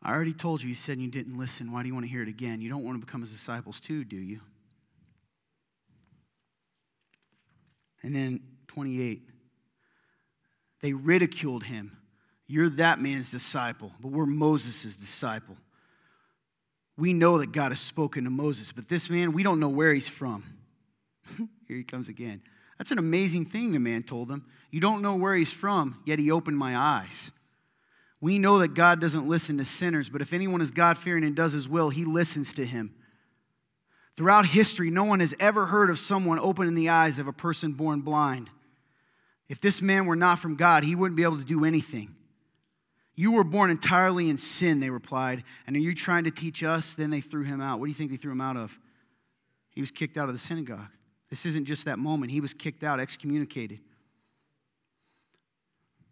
[0.02, 1.72] I already told you, you said you didn't listen.
[1.72, 2.62] Why do you want to hear it again?
[2.62, 4.40] You don't want to become his disciples too, do you?
[8.02, 9.22] And then 28.
[10.82, 12.00] They ridiculed him
[12.50, 15.56] you're that man's disciple, but we're Moses' disciple.
[16.98, 19.94] We know that God has spoken to Moses, but this man, we don't know where
[19.94, 20.44] he's from.
[21.68, 22.42] Here he comes again.
[22.80, 24.48] That's an amazing thing, the man told him.
[24.72, 27.30] You don't know where he's from, yet he opened my eyes.
[28.22, 31.36] We know that God doesn't listen to sinners, but if anyone is God fearing and
[31.36, 32.94] does his will, he listens to him.
[34.18, 37.72] Throughout history, no one has ever heard of someone opening the eyes of a person
[37.72, 38.50] born blind.
[39.48, 42.16] If this man were not from God, he wouldn't be able to do anything.
[43.16, 45.44] You were born entirely in sin, they replied.
[45.66, 46.94] And are you trying to teach us?
[46.94, 47.80] Then they threw him out.
[47.80, 48.78] What do you think they threw him out of?
[49.72, 50.88] He was kicked out of the synagogue.
[51.30, 52.32] This isn't just that moment.
[52.32, 53.80] He was kicked out, excommunicated.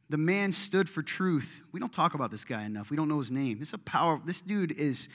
[0.10, 1.62] The man stood for truth.
[1.72, 2.90] We don't talk about this guy enough.
[2.90, 3.60] We don't know his name.
[3.60, 4.22] This is a power.
[4.26, 5.10] This dude is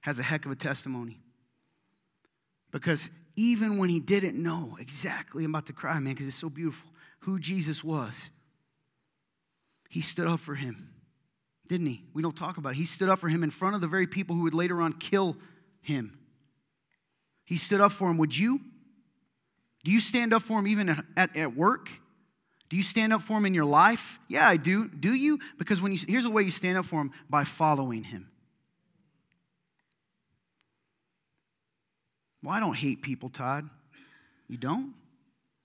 [0.00, 1.18] has a heck of a testimony.
[2.70, 6.48] Because even when he didn't know exactly, I'm about to cry, man, because it's so
[6.48, 6.88] beautiful,
[7.20, 8.30] who Jesus was,
[9.88, 10.90] he stood up for him
[11.68, 12.04] didn't he?
[12.14, 12.76] We don't talk about it.
[12.76, 14.92] He stood up for him in front of the very people who would later on
[14.92, 15.36] kill
[15.80, 16.18] him.
[17.44, 18.18] He stood up for him.
[18.18, 18.60] Would you?
[19.84, 21.90] Do you stand up for him even at, at, at work?
[22.68, 24.18] Do you stand up for him in your life?
[24.28, 24.88] Yeah, I do.
[24.88, 25.38] Do you?
[25.58, 28.28] Because when you here's a way you stand up for him by following him.
[32.42, 33.68] Well, I don't hate people, Todd.
[34.48, 34.94] You don't?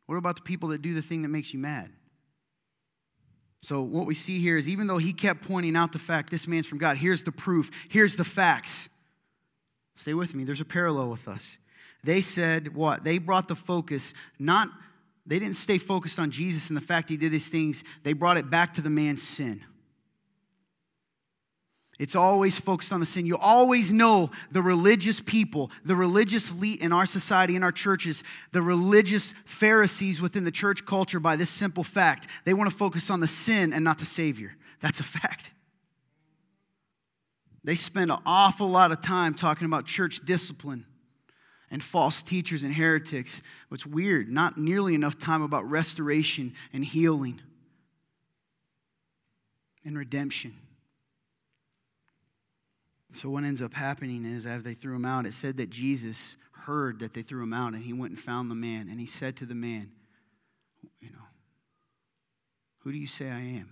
[0.08, 1.92] What about the people that do the thing that makes you mad?
[3.62, 6.48] So, what we see here is even though he kept pointing out the fact this
[6.48, 8.90] man's from God, here's the proof, here's the facts.
[9.96, 11.58] Stay with me, there's a parallel with us.
[12.04, 13.04] They said what?
[13.04, 14.70] They brought the focus, not,
[15.26, 18.38] they didn't stay focused on Jesus and the fact he did these things, they brought
[18.38, 19.64] it back to the man's sin.
[22.00, 23.28] It's always focused on the sin.
[23.28, 28.24] You always know the religious people, the religious elite in our society, in our churches,
[28.52, 32.26] the religious Pharisees within the church culture by this simple fact.
[32.44, 34.56] They want to focus on the sin and not the Savior.
[34.82, 35.52] That's a fact.
[37.64, 40.88] They spend an awful lot of time talking about church discipline
[41.72, 43.42] and false teachers and heretics.
[43.70, 47.42] What's weird, not nearly enough time about restoration and healing
[49.84, 50.54] and redemption.
[53.14, 56.36] So, what ends up happening is, as they threw him out, it said that Jesus
[56.52, 59.06] heard that they threw him out, and he went and found the man, and he
[59.06, 59.92] said to the man,
[61.00, 61.26] You know,
[62.80, 63.70] who do you say I am?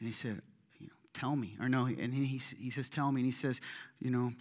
[0.00, 0.40] And he said,
[0.78, 1.56] you know, Tell me.
[1.60, 3.20] Or no, and he, he says, Tell me.
[3.20, 3.60] And he says,
[4.00, 4.32] You know,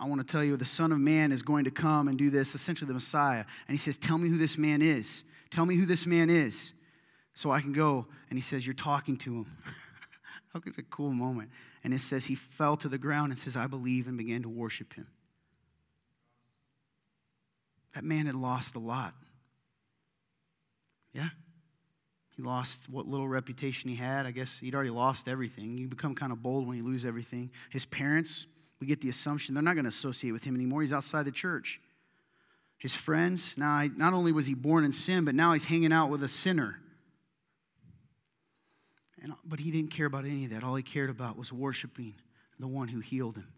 [0.00, 2.30] I want to tell you the Son of Man is going to come and do
[2.30, 3.44] this, essentially the Messiah.
[3.68, 5.24] And he says, Tell me who this man is.
[5.50, 6.72] Tell me who this man is
[7.34, 8.06] so I can go.
[8.30, 9.46] And he says, You're talking to him.
[10.66, 11.50] it's a cool moment.
[11.84, 14.48] And it says he fell to the ground and says, I believe, and began to
[14.48, 15.06] worship him.
[17.94, 19.14] That man had lost a lot.
[21.12, 21.28] Yeah?
[22.36, 24.26] He lost what little reputation he had.
[24.26, 25.76] I guess he'd already lost everything.
[25.76, 27.50] You become kind of bold when you lose everything.
[27.70, 28.46] His parents,
[28.80, 30.80] we get the assumption they're not going to associate with him anymore.
[30.80, 31.80] He's outside the church.
[32.78, 36.08] His friends, now, not only was he born in sin, but now he's hanging out
[36.08, 36.78] with a sinner.
[39.22, 40.64] And, but he didn't care about any of that.
[40.64, 42.14] All he cared about was worshiping
[42.58, 43.48] the one who healed him,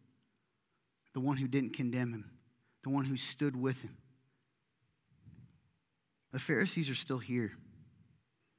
[1.13, 2.31] the one who didn't condemn him,
[2.83, 3.97] the one who stood with him.
[6.33, 7.53] The Pharisees are still here,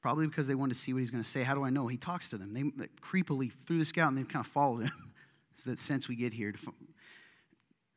[0.02, 1.44] probably because they wanted to see what he's going to say.
[1.44, 1.88] How do I know?
[1.88, 2.54] He talks to them.
[2.54, 4.92] They, they creepily threw the scout and they kind of followed him.
[5.54, 6.54] it's the sense we get here.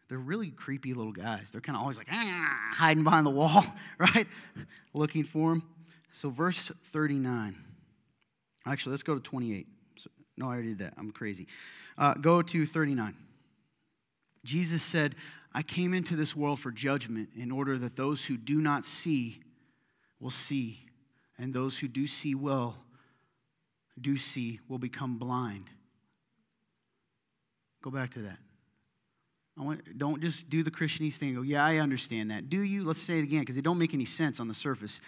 [0.09, 1.51] They're really creepy little guys.
[1.51, 3.65] They're kind of always like ah, hiding behind the wall,
[3.99, 4.27] right?
[4.95, 5.63] Looking for them.
[6.13, 7.57] So, verse 39.
[8.67, 9.67] Actually, let's go to 28.
[9.97, 10.95] So, no, I already did that.
[10.97, 11.47] I'm crazy.
[11.99, 13.15] Uh, go to 39.
[14.45, 15.15] Jesus said,
[15.53, 19.41] I came into this world for judgment in order that those who do not see
[20.21, 20.81] will see,
[21.39, 22.77] and those who do see well,
[24.01, 25.65] do see, will become blind.
[27.87, 28.39] Go back to that.
[29.57, 31.37] I want, don't just do the Christianese thing.
[31.37, 32.51] Go, yeah, I understand that.
[32.51, 32.83] Do you?
[32.85, 35.01] Let's say it again because it don't make any sense on the surface.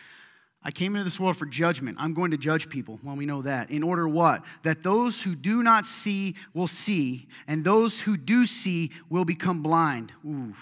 [0.62, 1.96] I came into this world for judgment.
[1.98, 3.00] I'm going to judge people.
[3.02, 3.72] Well, we know that.
[3.72, 4.44] In order what?
[4.62, 9.60] That those who do not see will see, and those who do see will become
[9.60, 10.12] blind.
[10.24, 10.56] Oof.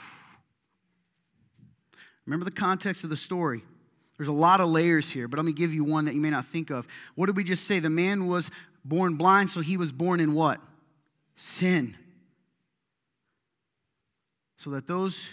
[2.25, 3.63] Remember the context of the story.
[4.17, 6.31] There's a lot of layers here, but let me give you one that you may
[6.31, 6.89] not think of.
[7.15, 7.79] What did we just say?
[7.79, 8.51] The man was
[8.87, 10.63] born blind, so he was born in what?
[11.37, 11.95] Sin.
[14.59, 15.29] So that those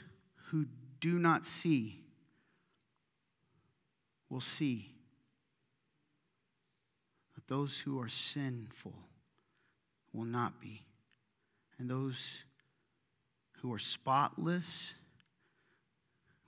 [0.50, 0.66] who
[1.00, 2.00] do not see
[4.30, 4.90] will see
[7.36, 8.94] that those who are sinful
[10.12, 10.86] will not be.
[11.80, 12.38] And those
[13.62, 14.94] who are spotless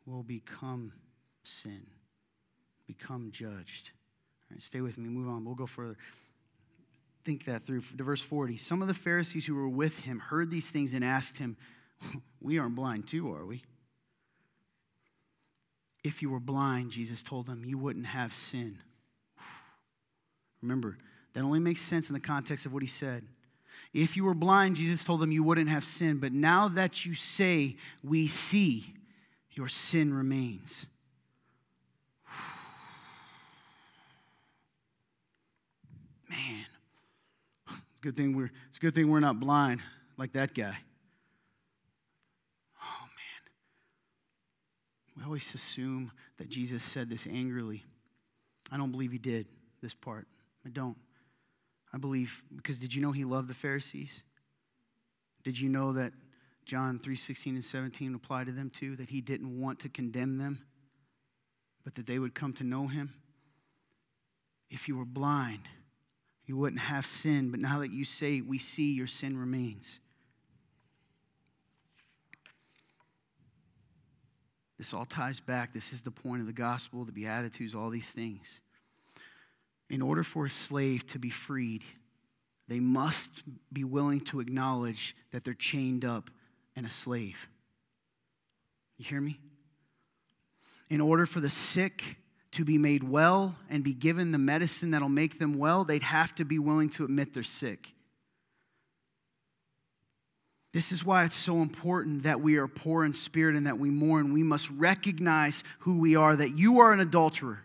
[0.05, 0.93] will become
[1.43, 1.85] sin,
[2.85, 3.89] become judged.
[4.49, 5.45] All right, stay with me, move on.
[5.45, 5.97] We'll go further.
[7.23, 7.81] Think that through.
[7.97, 8.57] To verse 40.
[8.57, 11.57] Some of the Pharisees who were with him heard these things and asked him,
[12.41, 13.63] We aren't blind too, are we?
[16.03, 18.77] If you were blind, Jesus told them, you wouldn't have sin.
[20.61, 20.95] Remember,
[21.33, 23.25] that only makes sense in the context of what he said.
[23.95, 26.19] If you were blind, Jesus told them you wouldn't have sin.
[26.19, 28.93] But now that you say, we see,
[29.53, 30.85] your sin remains.
[36.29, 36.65] Man,
[38.01, 39.81] good thing we're, it's a good thing we're not blind
[40.17, 40.77] like that guy.
[45.15, 47.83] We always assume that Jesus said this angrily.
[48.71, 49.47] I don't believe he did
[49.81, 50.27] this part.
[50.65, 50.97] I don't.
[51.93, 54.23] I believe because did you know he loved the Pharisees?
[55.43, 56.11] Did you know that
[56.65, 60.65] John 3:16 and 17 apply to them too that he didn't want to condemn them
[61.83, 63.13] but that they would come to know him?
[64.69, 65.69] If you were blind,
[66.45, 69.99] you wouldn't have sin, but now that you say we see your sin remains.
[74.77, 75.73] This all ties back.
[75.73, 78.59] This is the point of the gospel, the Beatitudes, all these things.
[79.89, 81.83] In order for a slave to be freed,
[82.67, 86.29] they must be willing to acknowledge that they're chained up
[86.75, 87.47] and a slave.
[88.97, 89.39] You hear me?
[90.89, 92.17] In order for the sick
[92.51, 96.33] to be made well and be given the medicine that'll make them well, they'd have
[96.35, 97.94] to be willing to admit they're sick.
[100.75, 103.89] This is why it's so important that we are poor in spirit and that we
[103.89, 104.33] mourn.
[104.33, 107.61] We must recognize who we are, that you are an adulterer,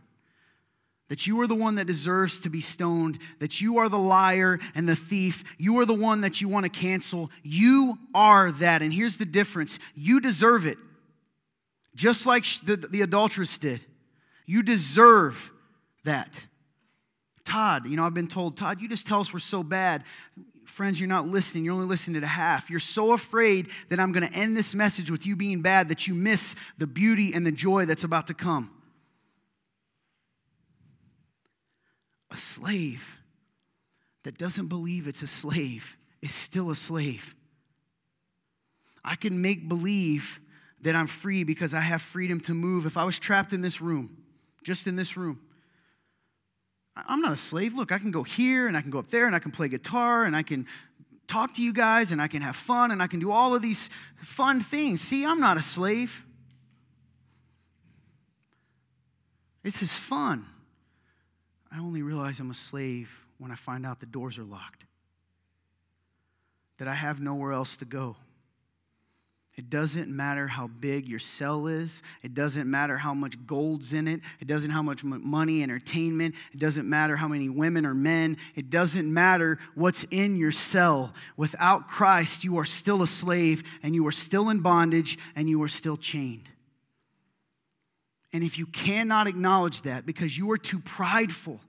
[1.09, 4.61] that you are the one that deserves to be stoned, that you are the liar
[4.77, 7.33] and the thief, you are the one that you want to cancel.
[7.43, 8.81] You are that.
[8.81, 10.79] And here's the difference you deserve it,
[11.97, 13.85] just like the, the adulteress did.
[14.47, 15.51] You deserve
[16.05, 16.47] that.
[17.45, 20.05] Todd, you know, I've been told, Todd, you just tell us we're so bad.
[20.81, 21.67] Friends, you're not listening.
[21.67, 22.71] You're only listening to half.
[22.71, 26.07] You're so afraid that I'm going to end this message with you being bad that
[26.07, 28.71] you miss the beauty and the joy that's about to come.
[32.31, 33.19] A slave
[34.23, 37.35] that doesn't believe it's a slave is still a slave.
[39.05, 40.41] I can make believe
[40.81, 42.87] that I'm free because I have freedom to move.
[42.87, 44.17] If I was trapped in this room,
[44.65, 45.43] just in this room,
[46.97, 47.75] I'm not a slave.
[47.75, 49.69] Look, I can go here and I can go up there and I can play
[49.69, 50.67] guitar and I can
[51.27, 53.63] talk to you guys and I can have fun and I can do all of
[53.63, 55.01] these fun things.
[55.01, 56.25] See, I'm not a slave.
[59.63, 60.47] This is fun.
[61.73, 64.85] I only realize I'm a slave when I find out the doors are locked,
[66.79, 68.17] that I have nowhere else to go.
[69.61, 72.03] It doesn't matter how big your cell is.
[72.23, 74.23] It doesn't matter how much gold's in it.
[74.41, 76.35] It doesn't how much money, entertainment.
[76.55, 78.39] It doesn't matter how many women or men.
[78.57, 81.13] It doesn't matter what's in your cell.
[81.37, 85.63] Without Christ, you are still a slave and you are still in bondage and you
[85.63, 86.49] are still chained.
[88.33, 91.61] And if you cannot acknowledge that because you are too prideful,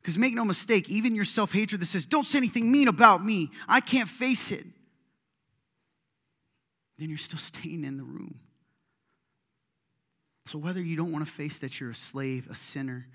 [0.00, 3.22] because make no mistake, even your self hatred that says, don't say anything mean about
[3.22, 4.64] me, I can't face it
[6.98, 8.40] then you're still staying in the room.
[10.46, 13.06] So, whether you don't want to face that you're a slave, a sinner,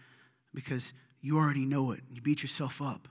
[0.53, 3.07] because you already know it, you beat yourself up,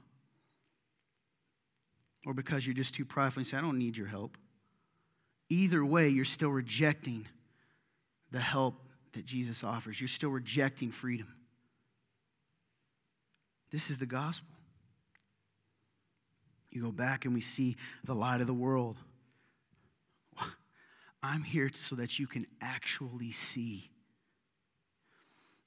[2.27, 4.37] or because you're just too prideful and say, I don't need your help,
[5.49, 7.27] either way, you're still rejecting
[8.33, 8.75] the help
[9.13, 10.01] that Jesus offers.
[10.01, 11.29] You're still rejecting freedom.
[13.71, 14.49] This is the gospel.
[16.71, 18.97] You go back and we see the light of the world
[21.23, 23.91] I'm here so that you can actually see.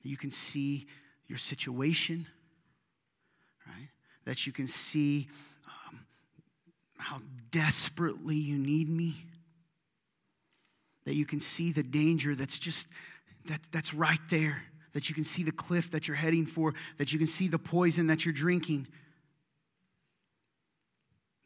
[0.03, 0.87] You can see
[1.27, 2.27] your situation,
[3.67, 3.89] right?
[4.25, 5.27] That you can see
[5.67, 6.05] um,
[6.97, 7.21] how
[7.51, 9.15] desperately you need me.
[11.05, 12.87] That you can see the danger that's just,
[13.45, 14.63] that, that's right there.
[14.93, 16.73] That you can see the cliff that you're heading for.
[16.97, 18.87] That you can see the poison that you're drinking.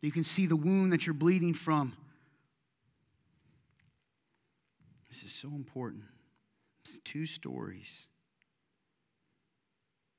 [0.01, 1.95] That you can see the wound that you're bleeding from.
[5.15, 6.03] This is so important.
[6.83, 8.07] It's two stories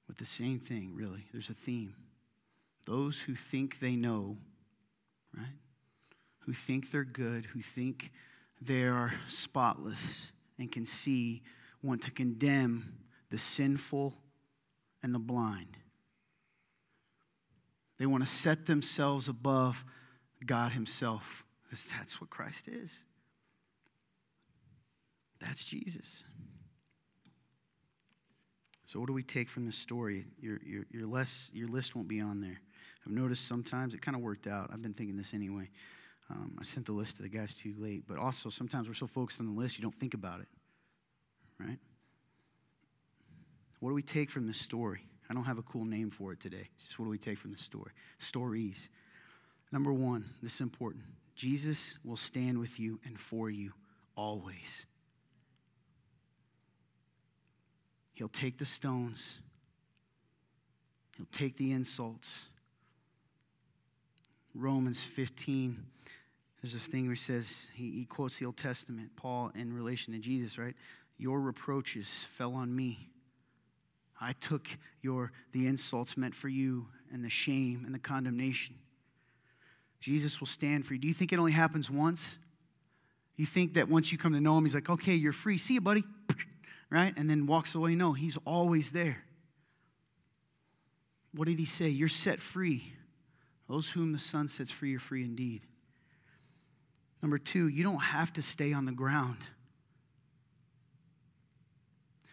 [0.08, 1.26] with the same thing, really.
[1.32, 1.94] There's a theme.
[2.86, 4.38] Those who think they know,
[5.36, 5.52] right?
[6.40, 8.10] Who think they're good, who think
[8.62, 11.42] they are spotless and can see,
[11.82, 12.94] want to condemn
[13.28, 14.14] the sinful
[15.02, 15.76] and the blind.
[17.98, 19.84] They want to set themselves above
[20.46, 23.02] God Himself because that's what Christ is.
[25.40, 26.24] That's Jesus.
[28.86, 30.26] So, what do we take from this story?
[30.40, 32.60] Your, your, your, less, your list won't be on there.
[33.04, 34.70] I've noticed sometimes it kind of worked out.
[34.72, 35.68] I've been thinking this anyway.
[36.30, 39.06] Um, I sent the list to the guys too late, but also sometimes we're so
[39.06, 40.48] focused on the list you don't think about it,
[41.60, 41.78] right?
[43.80, 45.02] What do we take from this story?
[45.30, 46.68] I don't have a cool name for it today.
[46.76, 47.92] It's just what do we take from this story?
[48.18, 48.88] Stories.
[49.72, 53.72] Number one, this is important Jesus will stand with you and for you
[54.16, 54.86] always.
[58.16, 59.36] He'll take the stones,
[61.16, 62.46] he'll take the insults.
[64.54, 65.76] Romans 15,
[66.62, 70.14] there's a thing where he says, he, he quotes the Old Testament, Paul, in relation
[70.14, 70.74] to Jesus, right?
[71.18, 73.10] Your reproaches fell on me.
[74.18, 74.66] I took
[75.02, 78.76] your the insults meant for you and the shame and the condemnation.
[80.00, 81.00] Jesus will stand for you.
[81.00, 82.38] Do you think it only happens once?
[83.36, 85.58] You think that once you come to know him, he's like, okay, you're free.
[85.58, 86.02] See you, buddy
[86.90, 87.16] right?
[87.16, 87.94] And then walks away.
[87.94, 89.22] No, he's always there.
[91.34, 91.88] What did he say?
[91.88, 92.92] You're set free.
[93.68, 95.62] Those whom the Son sets free are free indeed.
[97.20, 99.38] Number two, you don't have to stay on the ground.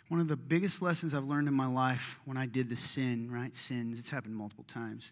[0.09, 3.31] One of the biggest lessons I've learned in my life when I did the sin,
[3.31, 3.55] right?
[3.55, 5.11] Sins, it's happened multiple times.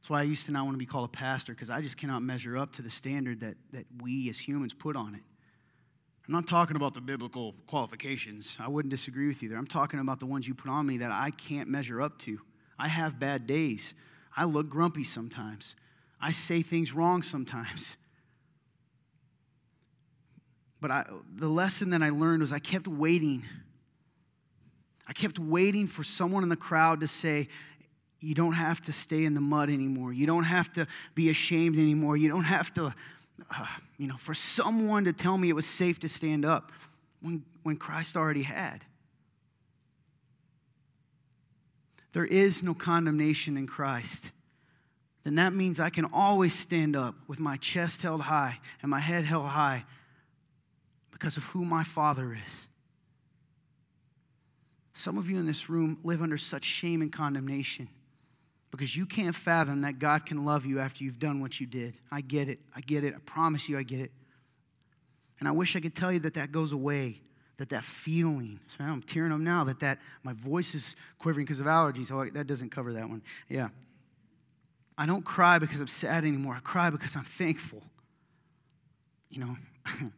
[0.00, 1.96] That's why I used to not want to be called a pastor because I just
[1.96, 5.22] cannot measure up to the standard that, that we as humans put on it.
[6.28, 8.58] I'm not talking about the biblical qualifications.
[8.60, 9.56] I wouldn't disagree with you there.
[9.56, 12.38] I'm talking about the ones you put on me that I can't measure up to.
[12.78, 13.94] I have bad days.
[14.36, 15.74] I look grumpy sometimes.
[16.20, 17.96] I say things wrong sometimes.
[20.80, 23.42] But I, the lesson that I learned was I kept waiting.
[25.08, 27.48] I kept waiting for someone in the crowd to say,
[28.20, 30.12] You don't have to stay in the mud anymore.
[30.12, 32.16] You don't have to be ashamed anymore.
[32.16, 32.94] You don't have to
[33.50, 33.66] uh,
[33.96, 36.72] you know, for someone to tell me it was safe to stand up
[37.20, 38.84] when, when Christ already had.
[42.12, 44.30] There is no condemnation in Christ.
[45.24, 49.00] Then that means I can always stand up with my chest held high and my
[49.00, 49.84] head held high
[51.12, 52.66] because of who my Father is.
[54.94, 57.88] Some of you in this room live under such shame and condemnation
[58.70, 61.94] because you can't fathom that God can love you after you've done what you did.
[62.12, 62.58] I get it.
[62.74, 63.14] I get it.
[63.14, 64.12] I promise you, I get it.
[65.40, 67.20] And I wish I could tell you that that goes away,
[67.58, 71.60] that that feeling, so I'm tearing up now, that, that my voice is quivering because
[71.60, 72.10] of allergies.
[72.10, 73.22] Oh, that doesn't cover that one.
[73.48, 73.68] Yeah.
[74.96, 76.54] I don't cry because I'm sad anymore.
[76.54, 77.82] I cry because I'm thankful.
[79.30, 79.56] You know,
[79.86, 80.12] I'm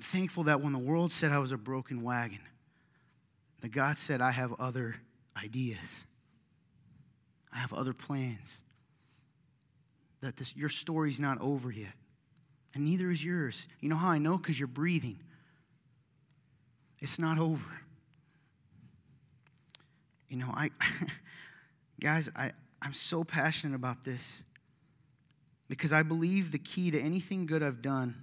[0.00, 2.40] thankful that when the world said I was a broken wagon,
[3.62, 4.96] that God said, I have other
[5.36, 6.04] ideas.
[7.56, 8.58] I have other plans.
[10.20, 11.94] That this, your story's not over yet.
[12.74, 13.66] And neither is yours.
[13.80, 14.36] You know how I know?
[14.36, 15.18] Because you're breathing.
[17.00, 17.64] It's not over.
[20.28, 20.70] You know, I,
[22.00, 22.52] guys, I,
[22.82, 24.42] I'm so passionate about this
[25.68, 28.22] because I believe the key to anything good I've done,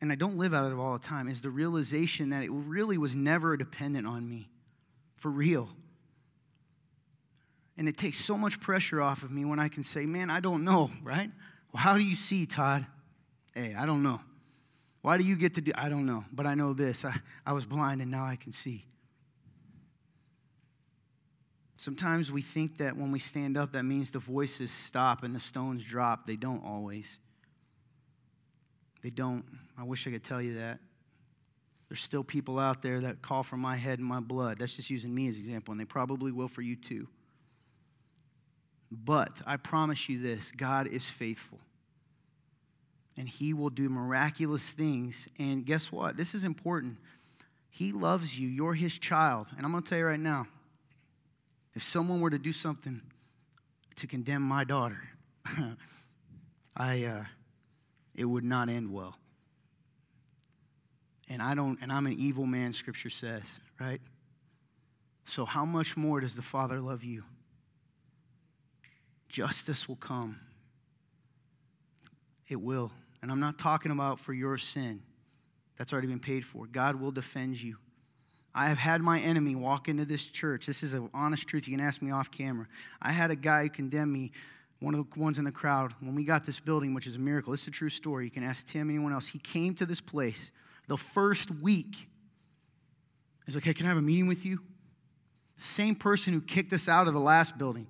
[0.00, 2.50] and I don't live out of it all the time, is the realization that it
[2.50, 4.48] really was never dependent on me.
[5.16, 5.68] For real.
[7.78, 10.40] And it takes so much pressure off of me when I can say, man, I
[10.40, 11.30] don't know, right?
[11.72, 12.86] Well, how do you see, Todd?
[13.54, 14.20] Hey, I don't know.
[15.02, 15.72] Why do you get to do?
[15.74, 16.24] I don't know.
[16.32, 17.04] But I know this.
[17.04, 17.14] I,
[17.44, 18.86] I was blind and now I can see.
[21.76, 25.40] Sometimes we think that when we stand up, that means the voices stop and the
[25.40, 26.26] stones drop.
[26.26, 27.18] They don't always.
[29.02, 29.44] They don't.
[29.78, 30.78] I wish I could tell you that.
[31.88, 34.58] There's still people out there that call for my head and my blood.
[34.58, 37.06] That's just using me as an example, and they probably will for you too.
[38.90, 41.58] But I promise you this God is faithful.
[43.16, 45.28] And He will do miraculous things.
[45.38, 46.16] And guess what?
[46.16, 46.98] This is important.
[47.70, 48.48] He loves you.
[48.48, 49.46] You're His child.
[49.56, 50.46] And I'm going to tell you right now
[51.74, 53.02] if someone were to do something
[53.96, 55.00] to condemn my daughter,
[56.76, 57.24] I, uh,
[58.14, 59.16] it would not end well.
[61.28, 63.42] And I don't, and I'm an evil man, Scripture says,
[63.80, 64.00] right?
[65.26, 67.24] So how much more does the Father love you?
[69.28, 70.40] Justice will come.
[72.48, 72.92] It will.
[73.22, 75.02] And I'm not talking about for your sin.
[75.78, 76.66] That's already been paid for.
[76.66, 77.76] God will defend you.
[78.54, 80.66] I have had my enemy walk into this church.
[80.66, 81.68] This is an honest truth.
[81.68, 82.66] You can ask me off camera.
[83.02, 84.32] I had a guy condemn me,
[84.80, 87.18] one of the ones in the crowd, when we got this building, which is a
[87.18, 87.50] miracle.
[87.50, 88.24] This is a true story.
[88.24, 89.26] You can ask Tim, anyone else.
[89.26, 90.50] He came to this place
[90.88, 92.08] the first week.
[93.44, 94.60] He's like, hey, can I have a meeting with you?
[95.58, 97.86] The same person who kicked us out of the last building.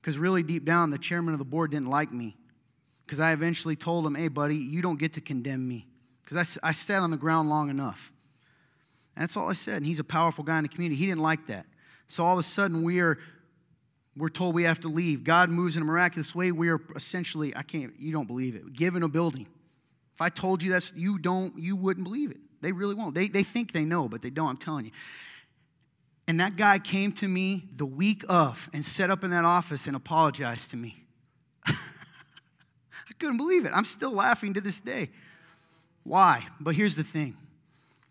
[0.00, 2.36] Because really, deep down, the chairman of the board didn't like me.
[3.04, 5.86] Because I eventually told him, hey, buddy, you don't get to condemn me.
[6.24, 8.12] Because I, I sat on the ground long enough.
[9.16, 9.78] And that's all I said.
[9.78, 10.98] And he's a powerful guy in the community.
[10.98, 11.66] He didn't like that.
[12.08, 13.18] So all of a sudden, we are
[14.18, 15.22] we're told we have to leave.
[15.22, 16.50] God moves in a miraculous way.
[16.50, 19.46] We are essentially, I can't, you don't believe it, given a building.
[20.14, 22.38] If I told you that's, you don't, you wouldn't believe it.
[22.60, 23.14] They really won't.
[23.14, 24.90] They, they think they know, but they don't, I'm telling you.
[26.28, 29.86] And that guy came to me the week of and set up in that office
[29.86, 31.02] and apologized to me.
[31.66, 31.74] I
[33.18, 33.72] couldn't believe it.
[33.74, 35.08] I'm still laughing to this day.
[36.04, 36.46] Why?
[36.60, 37.34] But here's the thing.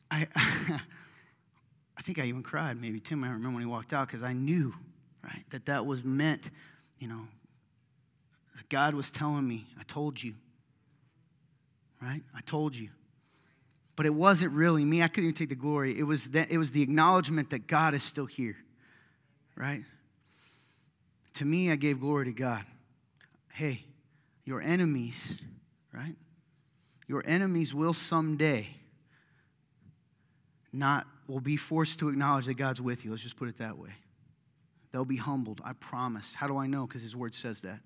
[0.09, 4.23] I, I think I even cried, maybe Tim, I remember when he walked out, because
[4.23, 4.73] I knew,
[5.23, 6.49] right, that that was meant,
[6.97, 7.27] you know,
[8.69, 10.33] God was telling me, I told you,
[12.01, 12.23] right?
[12.35, 12.89] I told you
[13.97, 15.01] but it wasn't really me.
[15.01, 15.97] I couldn't even take the glory.
[15.99, 18.55] It was, that, it was the acknowledgement that God is still here,
[19.55, 19.83] right?
[21.33, 22.63] To me, I gave glory to God.
[23.51, 23.83] Hey,
[24.45, 25.35] your enemies,
[25.91, 26.15] right?
[27.07, 28.67] Your enemies will someday
[30.71, 33.09] not, will be forced to acknowledge that God's with you.
[33.09, 33.89] Let's just put it that way.
[34.91, 36.35] They'll be humbled, I promise.
[36.35, 36.85] How do I know?
[36.85, 37.79] Because His Word says that.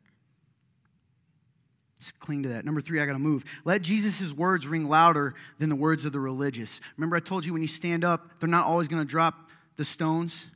[2.02, 2.66] Just cling to that.
[2.66, 3.46] Number three, I got to move.
[3.64, 6.82] Let Jesus' words ring louder than the words of the religious.
[6.98, 9.36] Remember, I told you when you stand up, they're not always going to drop
[9.78, 10.48] the stones,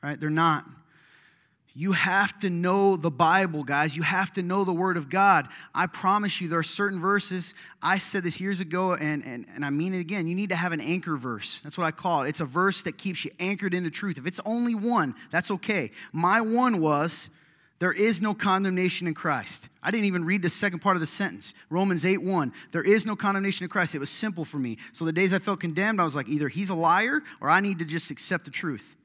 [0.00, 0.18] right?
[0.18, 0.64] They're not.
[1.74, 3.96] You have to know the Bible, guys.
[3.96, 5.48] You have to know the Word of God.
[5.74, 7.52] I promise you, there are certain verses.
[7.82, 10.28] I said this years ago, and, and, and I mean it again.
[10.28, 11.60] You need to have an anchor verse.
[11.64, 12.28] That's what I call it.
[12.28, 14.18] It's a verse that keeps you anchored into truth.
[14.18, 15.90] If it's only one, that's okay.
[16.12, 17.28] My one was
[17.80, 19.70] there is no condemnation in Christ.
[19.82, 21.54] I didn't even read the second part of the sentence.
[21.70, 22.52] Romans 8 1.
[22.72, 23.94] There is no condemnation in Christ.
[23.94, 24.76] It was simple for me.
[24.92, 27.60] So the days I felt condemned, I was like, either he's a liar or I
[27.60, 28.96] need to just accept the truth.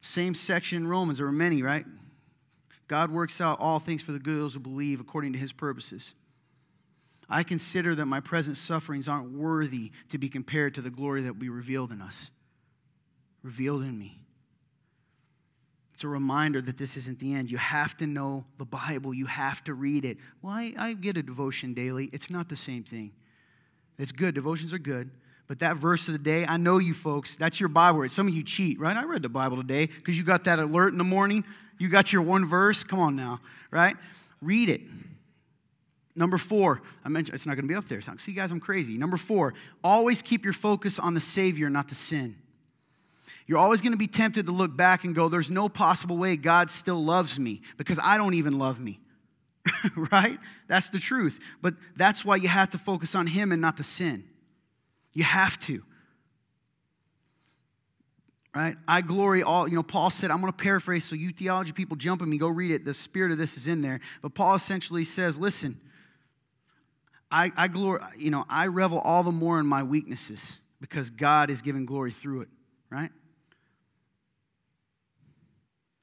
[0.00, 1.18] Same section in Romans.
[1.18, 1.86] There were many, right?
[2.88, 5.52] God works out all things for the good of those who believe according to his
[5.52, 6.14] purposes.
[7.28, 11.34] I consider that my present sufferings aren't worthy to be compared to the glory that
[11.34, 12.30] will be revealed in us,
[13.44, 14.18] revealed in me.
[15.98, 17.50] It's a reminder that this isn't the end.
[17.50, 20.16] You have to know the Bible, you have to read it.
[20.42, 22.08] Well, I, I get a devotion daily.
[22.12, 23.10] It's not the same thing.
[23.98, 25.10] It's good, devotions are good.
[25.48, 28.08] But that verse of the day, I know you folks, that's your Bible.
[28.10, 28.96] Some of you cheat, right?
[28.96, 31.42] I read the Bible today because you got that alert in the morning.
[31.78, 32.84] You got your one verse.
[32.84, 33.40] Come on now,
[33.72, 33.96] right?
[34.40, 34.82] Read it.
[36.14, 38.00] Number four, I mentioned it's not going to be up there.
[38.18, 38.96] See, guys, I'm crazy.
[38.96, 42.36] Number four, always keep your focus on the Savior, not the sin.
[43.48, 46.36] You're always going to be tempted to look back and go, there's no possible way
[46.36, 49.00] God still loves me because I don't even love me.
[50.12, 50.38] right?
[50.68, 51.40] That's the truth.
[51.62, 54.24] But that's why you have to focus on Him and not the sin.
[55.14, 55.82] You have to.
[58.54, 58.76] Right?
[58.86, 61.96] I glory all, you know, Paul said, I'm going to paraphrase so you theology people
[61.96, 62.84] jump at me, go read it.
[62.84, 64.00] The spirit of this is in there.
[64.20, 65.80] But Paul essentially says, listen,
[67.30, 71.50] I, I glory, you know, I revel all the more in my weaknesses because God
[71.50, 72.48] is giving glory through it,
[72.90, 73.10] right?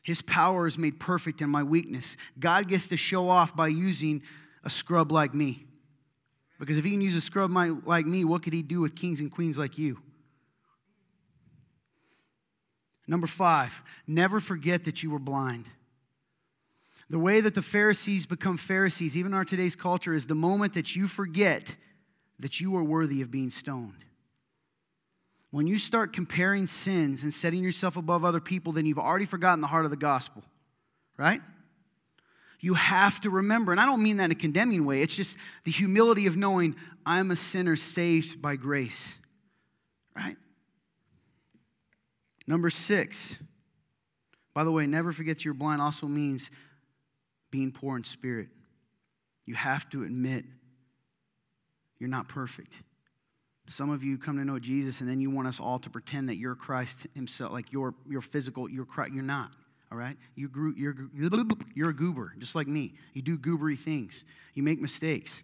[0.05, 2.15] His power is made perfect in my weakness.
[2.39, 4.21] God gets to show off by using
[4.63, 5.65] a scrub like me.
[6.59, 9.19] Because if he can use a scrub like me, what could he do with kings
[9.19, 9.97] and queens like you?
[13.07, 13.73] Number five,
[14.05, 15.67] never forget that you were blind.
[17.09, 20.75] The way that the Pharisees become Pharisees, even in our today's culture, is the moment
[20.75, 21.75] that you forget
[22.37, 24.04] that you are worthy of being stoned.
[25.51, 29.61] When you start comparing sins and setting yourself above other people, then you've already forgotten
[29.61, 30.43] the heart of the gospel,
[31.17, 31.41] right?
[32.59, 35.37] You have to remember, and I don't mean that in a condemning way, it's just
[35.63, 39.17] the humility of knowing I'm a sinner saved by grace,
[40.15, 40.35] right?
[42.47, 43.37] Number six,
[44.53, 46.49] by the way, never forget you're blind also means
[47.51, 48.49] being poor in spirit.
[49.45, 50.45] You have to admit
[51.99, 52.81] you're not perfect.
[53.67, 56.29] Some of you come to know Jesus and then you want us all to pretend
[56.29, 59.13] that you're Christ himself, like you're, you're physical, you're Christ.
[59.13, 59.51] You're not,
[59.91, 60.17] all right?
[60.35, 60.95] You grew, you're,
[61.73, 62.93] you're a goober, just like me.
[63.13, 64.23] You do goobery things.
[64.53, 65.41] You make mistakes.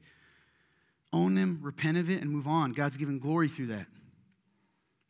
[1.11, 2.71] Own them, repent of it, and move on.
[2.71, 3.87] God's given glory through that,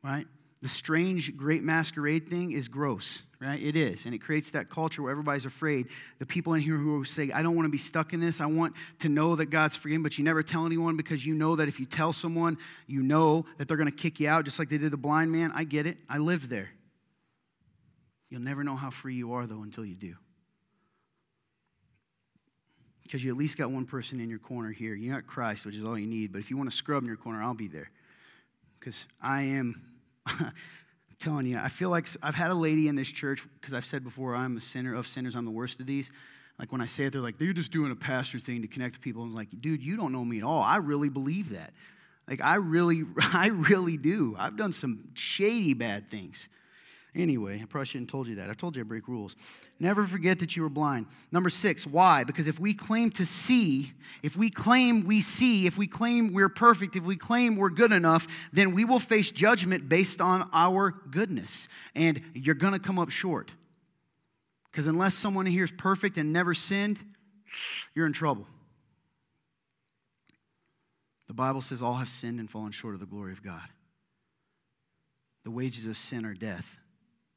[0.03, 0.25] right?
[0.61, 3.59] The strange great masquerade thing is gross, right?
[3.59, 4.05] It is.
[4.05, 5.87] And it creates that culture where everybody's afraid.
[6.19, 8.45] The people in here who say, I don't want to be stuck in this, I
[8.45, 11.67] want to know that God's forgiven, but you never tell anyone because you know that
[11.67, 14.69] if you tell someone, you know that they're going to kick you out, just like
[14.69, 15.51] they did the blind man.
[15.55, 15.97] I get it.
[16.07, 16.69] I lived there.
[18.29, 20.15] You'll never know how free you are, though, until you do.
[23.01, 24.93] Because you at least got one person in your corner here.
[24.93, 26.31] You got Christ, which is all you need.
[26.31, 27.89] But if you want to scrub in your corner, I'll be there.
[28.79, 29.90] Because I am
[30.25, 30.51] I'm
[31.19, 34.03] telling you, I feel like I've had a lady in this church, because I've said
[34.03, 36.11] before, I'm a sinner of sinners, I'm the worst of these.
[36.59, 38.95] Like when I say it, they're like, they're just doing a pastor thing to connect
[38.95, 39.23] to people.
[39.23, 40.61] I'm like, dude, you don't know me at all.
[40.61, 41.73] I really believe that.
[42.27, 43.03] Like I really,
[43.33, 44.35] I really do.
[44.37, 46.47] I've done some shady bad things.
[47.13, 48.49] Anyway, I probably shouldn't have told you that.
[48.49, 49.35] I told you I break rules.
[49.81, 51.07] Never forget that you were blind.
[51.29, 52.23] Number six, why?
[52.23, 53.91] Because if we claim to see,
[54.23, 57.91] if we claim we see, if we claim we're perfect, if we claim we're good
[57.91, 61.67] enough, then we will face judgment based on our goodness.
[61.95, 63.51] And you're going to come up short.
[64.71, 66.97] Because unless someone here is perfect and never sinned,
[67.93, 68.47] you're in trouble.
[71.27, 73.67] The Bible says all have sinned and fallen short of the glory of God.
[75.43, 76.77] The wages of sin are death.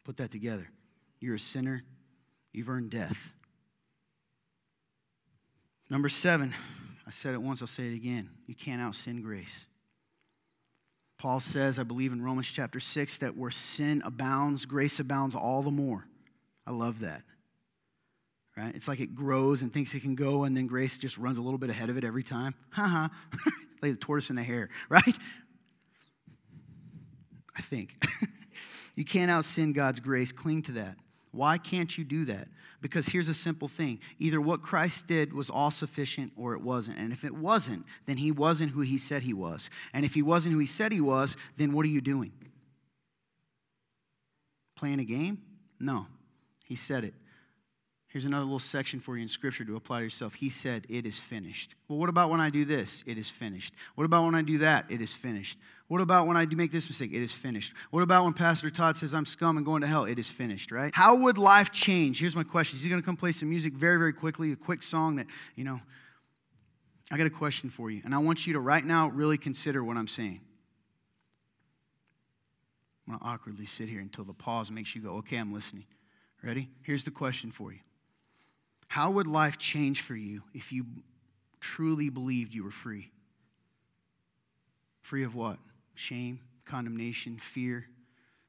[0.05, 0.69] Put that together.
[1.21, 1.83] You're a sinner,
[2.53, 3.33] you've earned death.
[5.91, 6.55] Number seven,
[7.07, 8.31] I said it once, I'll say it again.
[8.47, 9.67] You can't out sin grace.
[11.19, 15.63] Paul says, I believe in Romans chapter 6, that where sin abounds, grace abounds all
[15.63, 16.07] the more.
[16.67, 17.23] I love that.
[18.57, 18.75] Right?
[18.75, 21.43] It's like it grows and thinks it can go, and then grace just runs a
[21.43, 22.55] little bit ahead of it every time.
[22.73, 23.11] Ha ha.
[23.83, 25.17] like the tortoise in the hare, right?
[27.57, 28.05] I think.
[28.95, 30.33] You can't out sin God's grace.
[30.33, 30.97] Cling to that.
[31.33, 32.49] Why can't you do that?
[32.81, 36.99] Because here's a simple thing either what Christ did was all sufficient or it wasn't.
[36.99, 39.69] And if it wasn't, then he wasn't who he said he was.
[39.93, 42.33] And if he wasn't who he said he was, then what are you doing?
[44.77, 45.43] Playing a game?
[45.81, 46.07] No.
[46.65, 47.15] He said it.
[48.09, 50.35] Here's another little section for you in Scripture to apply to yourself.
[50.35, 51.75] He said, It is finished.
[51.89, 53.03] Well, what about when I do this?
[53.07, 53.75] It is finished.
[53.97, 54.85] What about when I do that?
[54.89, 55.59] It is finished.
[55.95, 57.13] What about when I do make this mistake?
[57.13, 57.73] It is finished.
[57.93, 60.07] What about when Pastor Todd says I'm scum and going to hell?
[60.07, 60.93] It is finished, right?
[60.93, 62.19] How would life change?
[62.19, 62.81] Here's my question.
[62.81, 65.63] He's going to come play some music very, very quickly, a quick song that, you
[65.63, 65.81] know,
[67.13, 68.03] I got a question for you.
[68.05, 70.41] And I want you to right now really consider what I'm saying.
[73.07, 75.85] I'm going to awkwardly sit here until the pause makes you go, okay, I'm listening.
[76.43, 76.71] Ready?
[76.83, 77.79] Here's the question for you.
[78.89, 80.87] How would life change for you if you
[81.61, 83.13] truly believed you were free?
[85.03, 85.59] Free of what?
[85.95, 87.87] Shame, condemnation, fear,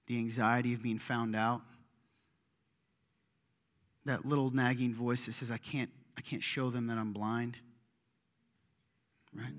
[0.07, 1.61] the anxiety of being found out.
[4.05, 7.57] That little nagging voice that says, I can't, I can't show them that I'm blind.
[9.33, 9.53] Right?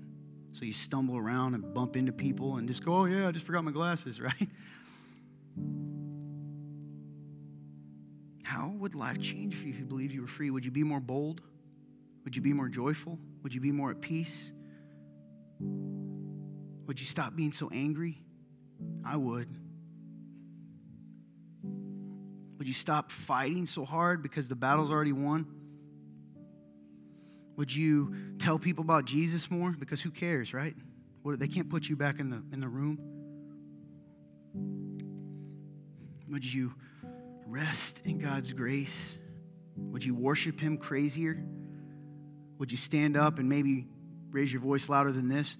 [0.51, 3.45] So you stumble around and bump into people and just go, oh, yeah, I just
[3.45, 4.49] forgot my glasses, right?
[8.43, 10.49] How would life change for you if you believed you were free?
[10.49, 11.41] Would you be more bold?
[12.23, 13.19] Would you be more joyful?
[13.43, 14.51] Would you be more at peace?
[16.87, 18.21] Would you stop being so angry?
[19.05, 19.47] I would.
[22.57, 25.45] Would you stop fighting so hard because the battle's already won?
[27.57, 29.71] Would you tell people about Jesus more?
[29.71, 30.75] Because who cares, right?
[31.25, 32.99] They can't put you back in the, in the room.
[36.29, 36.73] Would you
[37.45, 39.17] rest in God's grace?
[39.75, 41.43] Would you worship Him crazier?
[42.59, 43.87] Would you stand up and maybe
[44.31, 45.55] raise your voice louder than this?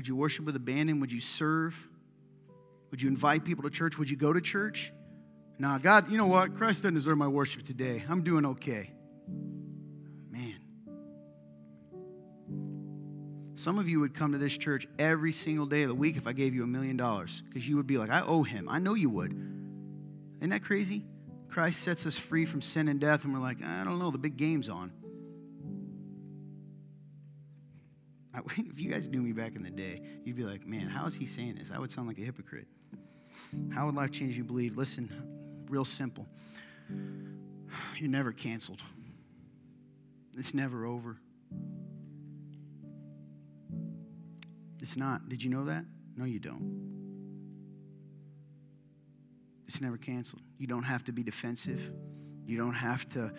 [0.00, 0.98] Would you worship with abandon?
[1.00, 1.76] Would you serve?
[2.90, 3.98] Would you invite people to church?
[3.98, 4.94] Would you go to church?
[5.58, 6.56] Nah, God, you know what?
[6.56, 8.02] Christ doesn't deserve my worship today.
[8.08, 8.94] I'm doing okay.
[10.30, 10.58] Man.
[13.56, 16.26] Some of you would come to this church every single day of the week if
[16.26, 18.70] I gave you a million dollars because you would be like, I owe him.
[18.70, 19.32] I know you would.
[20.38, 21.04] Isn't that crazy?
[21.50, 24.16] Christ sets us free from sin and death, and we're like, I don't know, the
[24.16, 24.92] big game's on.
[28.56, 31.14] If you guys knew me back in the day, you'd be like, man, how is
[31.14, 31.70] he saying this?
[31.72, 32.66] I would sound like a hypocrite.
[33.72, 34.76] How would life change you believe?
[34.76, 35.10] Listen,
[35.68, 36.26] real simple.
[37.96, 38.82] You're never canceled,
[40.36, 41.18] it's never over.
[44.80, 45.28] It's not.
[45.28, 45.84] Did you know that?
[46.16, 46.90] No, you don't.
[49.68, 50.42] It's never canceled.
[50.58, 51.92] You don't have to be defensive.
[52.46, 53.32] You don't have to,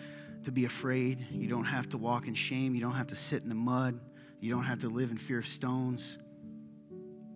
[0.44, 1.26] to be afraid.
[1.30, 2.74] You don't have to walk in shame.
[2.74, 4.00] You don't have to sit in the mud.
[4.42, 6.18] You don't have to live in fear of stones.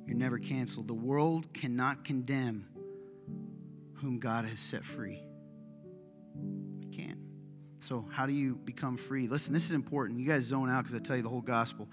[0.07, 0.89] You're never canceled.
[0.89, 2.67] The world cannot condemn
[3.95, 5.23] whom God has set free.
[6.91, 7.21] Can't.
[7.79, 9.29] So, how do you become free?
[9.29, 10.19] Listen, this is important.
[10.19, 11.89] You guys zone out because I tell you the whole gospel.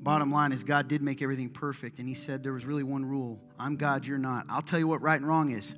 [0.00, 3.04] Bottom line is, God did make everything perfect, and He said there was really one
[3.04, 4.44] rule I'm God, you're not.
[4.48, 5.72] I'll tell you what right and wrong is.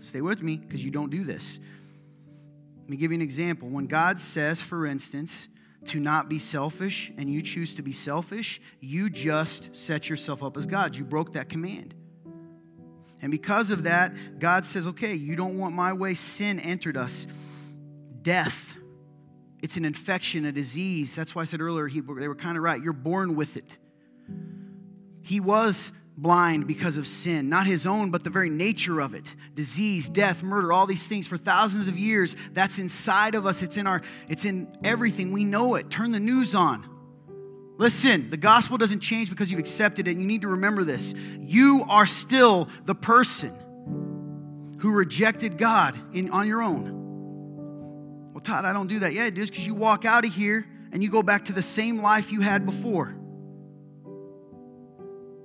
[0.00, 1.58] Stay with me because you don't do this.
[2.80, 3.68] Let me give you an example.
[3.68, 5.48] When God says, for instance,
[5.86, 10.56] to not be selfish and you choose to be selfish, you just set yourself up
[10.56, 10.94] as God.
[10.94, 11.94] You broke that command.
[13.20, 16.14] And because of that, God says, okay, you don't want my way.
[16.14, 17.26] Sin entered us.
[18.20, 18.74] Death.
[19.60, 21.14] It's an infection, a disease.
[21.14, 22.82] That's why I said earlier, he, they were kind of right.
[22.82, 23.78] You're born with it.
[25.22, 29.24] He was blind because of sin, not his own, but the very nature of it.
[29.54, 32.36] Disease, death, murder, all these things for thousands of years.
[32.52, 33.62] That's inside of us.
[33.62, 35.32] It's in our it's in everything.
[35.32, 35.90] We know it.
[35.90, 36.88] Turn the news on.
[37.78, 40.16] Listen, the gospel doesn't change because you've accepted it.
[40.16, 41.14] You need to remember this.
[41.40, 43.56] You are still the person
[44.78, 48.30] who rejected God in, on your own.
[48.32, 49.12] Well, Todd, I don't do that.
[49.14, 51.62] Yeah, it is because you walk out of here and you go back to the
[51.62, 53.14] same life you had before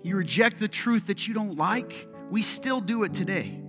[0.04, 3.60] you reject the truth that you don't like, we still do it today.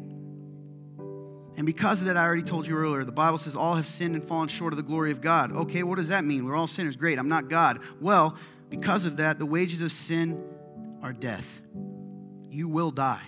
[1.57, 4.15] And because of that, I already told you earlier, the Bible says all have sinned
[4.15, 5.53] and fallen short of the glory of God.
[5.53, 6.45] Okay, what does that mean?
[6.45, 6.95] We're all sinners.
[6.95, 7.81] Great, I'm not God.
[8.01, 8.37] Well,
[8.71, 10.41] because of that, the wages of sin
[11.03, 11.61] are death.
[12.49, 13.23] You will die.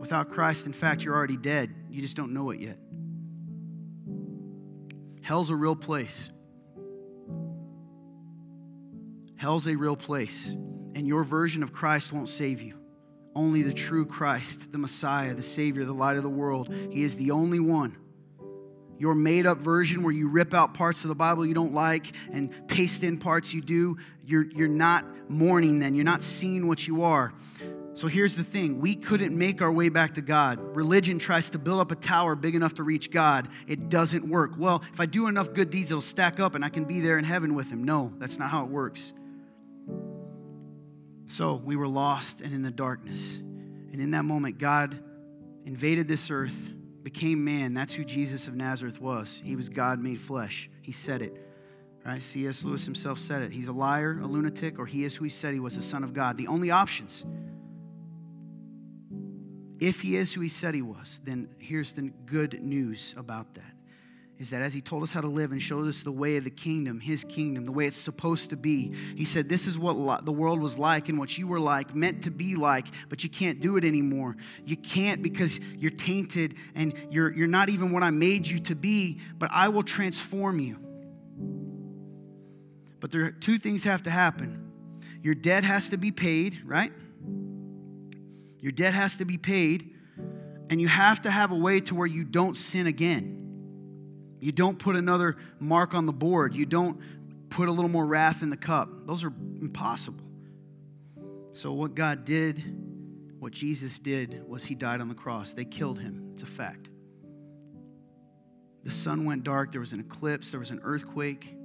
[0.00, 1.72] Without Christ, in fact, you're already dead.
[1.88, 2.78] You just don't know it yet.
[5.22, 6.30] Hell's a real place.
[9.36, 10.54] Hell's a real place
[10.96, 12.74] and your version of Christ won't save you.
[13.34, 17.16] Only the true Christ, the Messiah, the Savior, the light of the world, He is
[17.16, 17.98] the only one.
[18.98, 22.14] Your made up version where you rip out parts of the Bible you don't like
[22.32, 25.94] and paste in parts you do, you're, you're not mourning then.
[25.94, 27.34] You're not seeing what you are.
[27.92, 30.58] So here's the thing we couldn't make our way back to God.
[30.74, 33.48] Religion tries to build up a tower big enough to reach God.
[33.66, 34.52] It doesn't work.
[34.56, 37.18] Well, if I do enough good deeds, it'll stack up and I can be there
[37.18, 37.84] in heaven with Him.
[37.84, 39.12] No, that's not how it works.
[41.26, 43.36] So we were lost and in the darkness.
[43.36, 44.98] And in that moment, God
[45.64, 46.56] invaded this earth,
[47.02, 47.74] became man.
[47.74, 49.40] That's who Jesus of Nazareth was.
[49.44, 50.70] He was God made flesh.
[50.82, 51.34] He said it.
[52.04, 52.22] Right?
[52.22, 52.62] C.S.
[52.62, 53.50] Lewis himself said it.
[53.50, 56.04] He's a liar, a lunatic, or he is who he said he was, the Son
[56.04, 56.36] of God.
[56.36, 57.24] The only options.
[59.80, 63.75] If he is who he said he was, then here's the good news about that
[64.38, 66.44] is that as he told us how to live and showed us the way of
[66.44, 70.24] the kingdom, his kingdom, the way it's supposed to be, he said, This is what
[70.26, 73.30] the world was like and what you were like, meant to be like, but you
[73.30, 74.36] can't do it anymore.
[74.66, 78.74] You can't because you're tainted and you're, you're not even what I made you to
[78.74, 80.76] be, but I will transform you.
[83.00, 84.62] But there are two things have to happen
[85.22, 86.92] your debt has to be paid, right?
[88.60, 89.94] Your debt has to be paid,
[90.70, 93.45] and you have to have a way to where you don't sin again.
[94.40, 96.54] You don't put another mark on the board.
[96.54, 97.00] You don't
[97.50, 98.88] put a little more wrath in the cup.
[99.06, 100.24] Those are impossible.
[101.52, 102.62] So, what God did,
[103.38, 105.54] what Jesus did, was He died on the cross.
[105.54, 106.30] They killed Him.
[106.34, 106.90] It's a fact.
[108.84, 111.56] the sun went dark, there was an eclipse, there was an earthquake,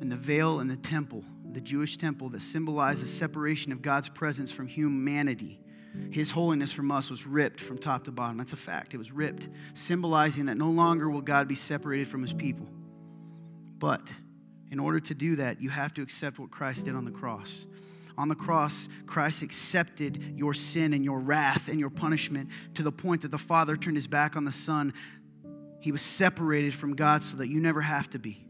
[0.00, 1.22] and the veil in the temple,
[1.52, 5.60] the Jewish temple that symbolized the separation of God's presence from humanity,
[6.10, 8.38] his holiness from us was ripped from top to bottom.
[8.38, 8.94] That's a fact.
[8.94, 12.66] It was ripped, symbolizing that no longer will God be separated from his people.
[13.78, 14.02] But
[14.70, 17.66] in order to do that, you have to accept what Christ did on the cross.
[18.18, 22.92] On the cross, Christ accepted your sin and your wrath and your punishment to the
[22.92, 24.94] point that the Father turned his back on the Son.
[25.80, 28.42] He was separated from God so that you never have to be.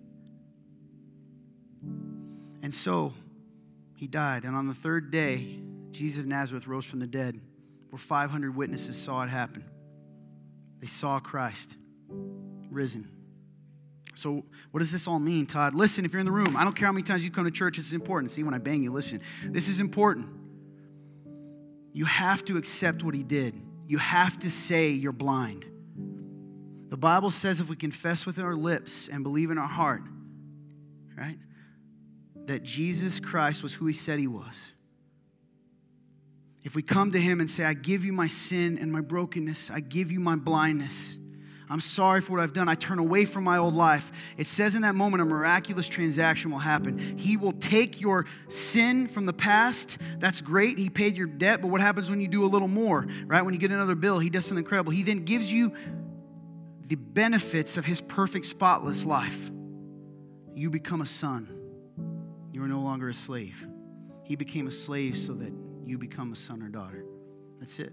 [2.62, 3.12] And so
[3.96, 4.44] he died.
[4.44, 5.60] And on the third day,
[5.96, 7.40] Jesus of Nazareth rose from the dead,
[7.90, 9.64] where 500 witnesses saw it happen.
[10.80, 11.74] They saw Christ
[12.70, 13.08] risen.
[14.14, 15.74] So, what does this all mean, Todd?
[15.74, 17.50] Listen, if you're in the room, I don't care how many times you come to
[17.50, 18.32] church, this is important.
[18.32, 19.20] See, when I bang you, listen.
[19.44, 20.28] This is important.
[21.92, 25.64] You have to accept what he did, you have to say you're blind.
[26.88, 30.02] The Bible says if we confess with our lips and believe in our heart,
[31.16, 31.38] right,
[32.46, 34.66] that Jesus Christ was who he said he was
[36.66, 39.70] if we come to Him and say, I give you my sin and my brokenness,
[39.70, 41.16] I give you my blindness.
[41.70, 42.68] I'm sorry for what I've done.
[42.68, 44.10] I turn away from my old life.
[44.36, 46.98] It says in that moment a miraculous transaction will happen.
[47.16, 49.98] He will take your sin from the past.
[50.18, 50.76] That's great.
[50.76, 53.42] He paid your debt, but what happens when you do a little more, right?
[53.42, 54.90] When you get another bill, He does something incredible.
[54.90, 55.72] He then gives you
[56.84, 59.38] the benefits of His perfect, spotless life.
[60.52, 61.48] You become a son.
[62.52, 63.54] You are no longer a slave.
[64.24, 65.52] He became a slave so that
[65.86, 67.04] you become a son or daughter.
[67.60, 67.92] That's it.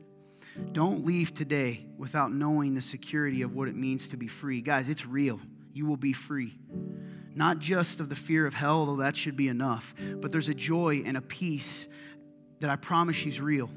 [0.71, 4.61] Don't leave today without knowing the security of what it means to be free.
[4.61, 5.39] Guys, it's real.
[5.73, 6.59] You will be free.
[7.35, 10.53] Not just of the fear of hell, though that should be enough, but there's a
[10.53, 11.87] joy and a peace
[12.59, 13.69] that I promise you is real.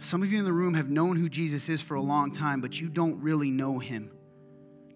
[0.00, 2.60] Some of you in the room have known who Jesus is for a long time,
[2.60, 4.10] but you don't really know him.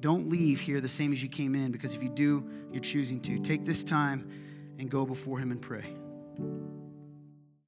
[0.00, 3.20] Don't leave here the same as you came in, because if you do, you're choosing
[3.20, 3.38] to.
[3.38, 4.30] Take this time
[4.78, 5.94] and go before him and pray.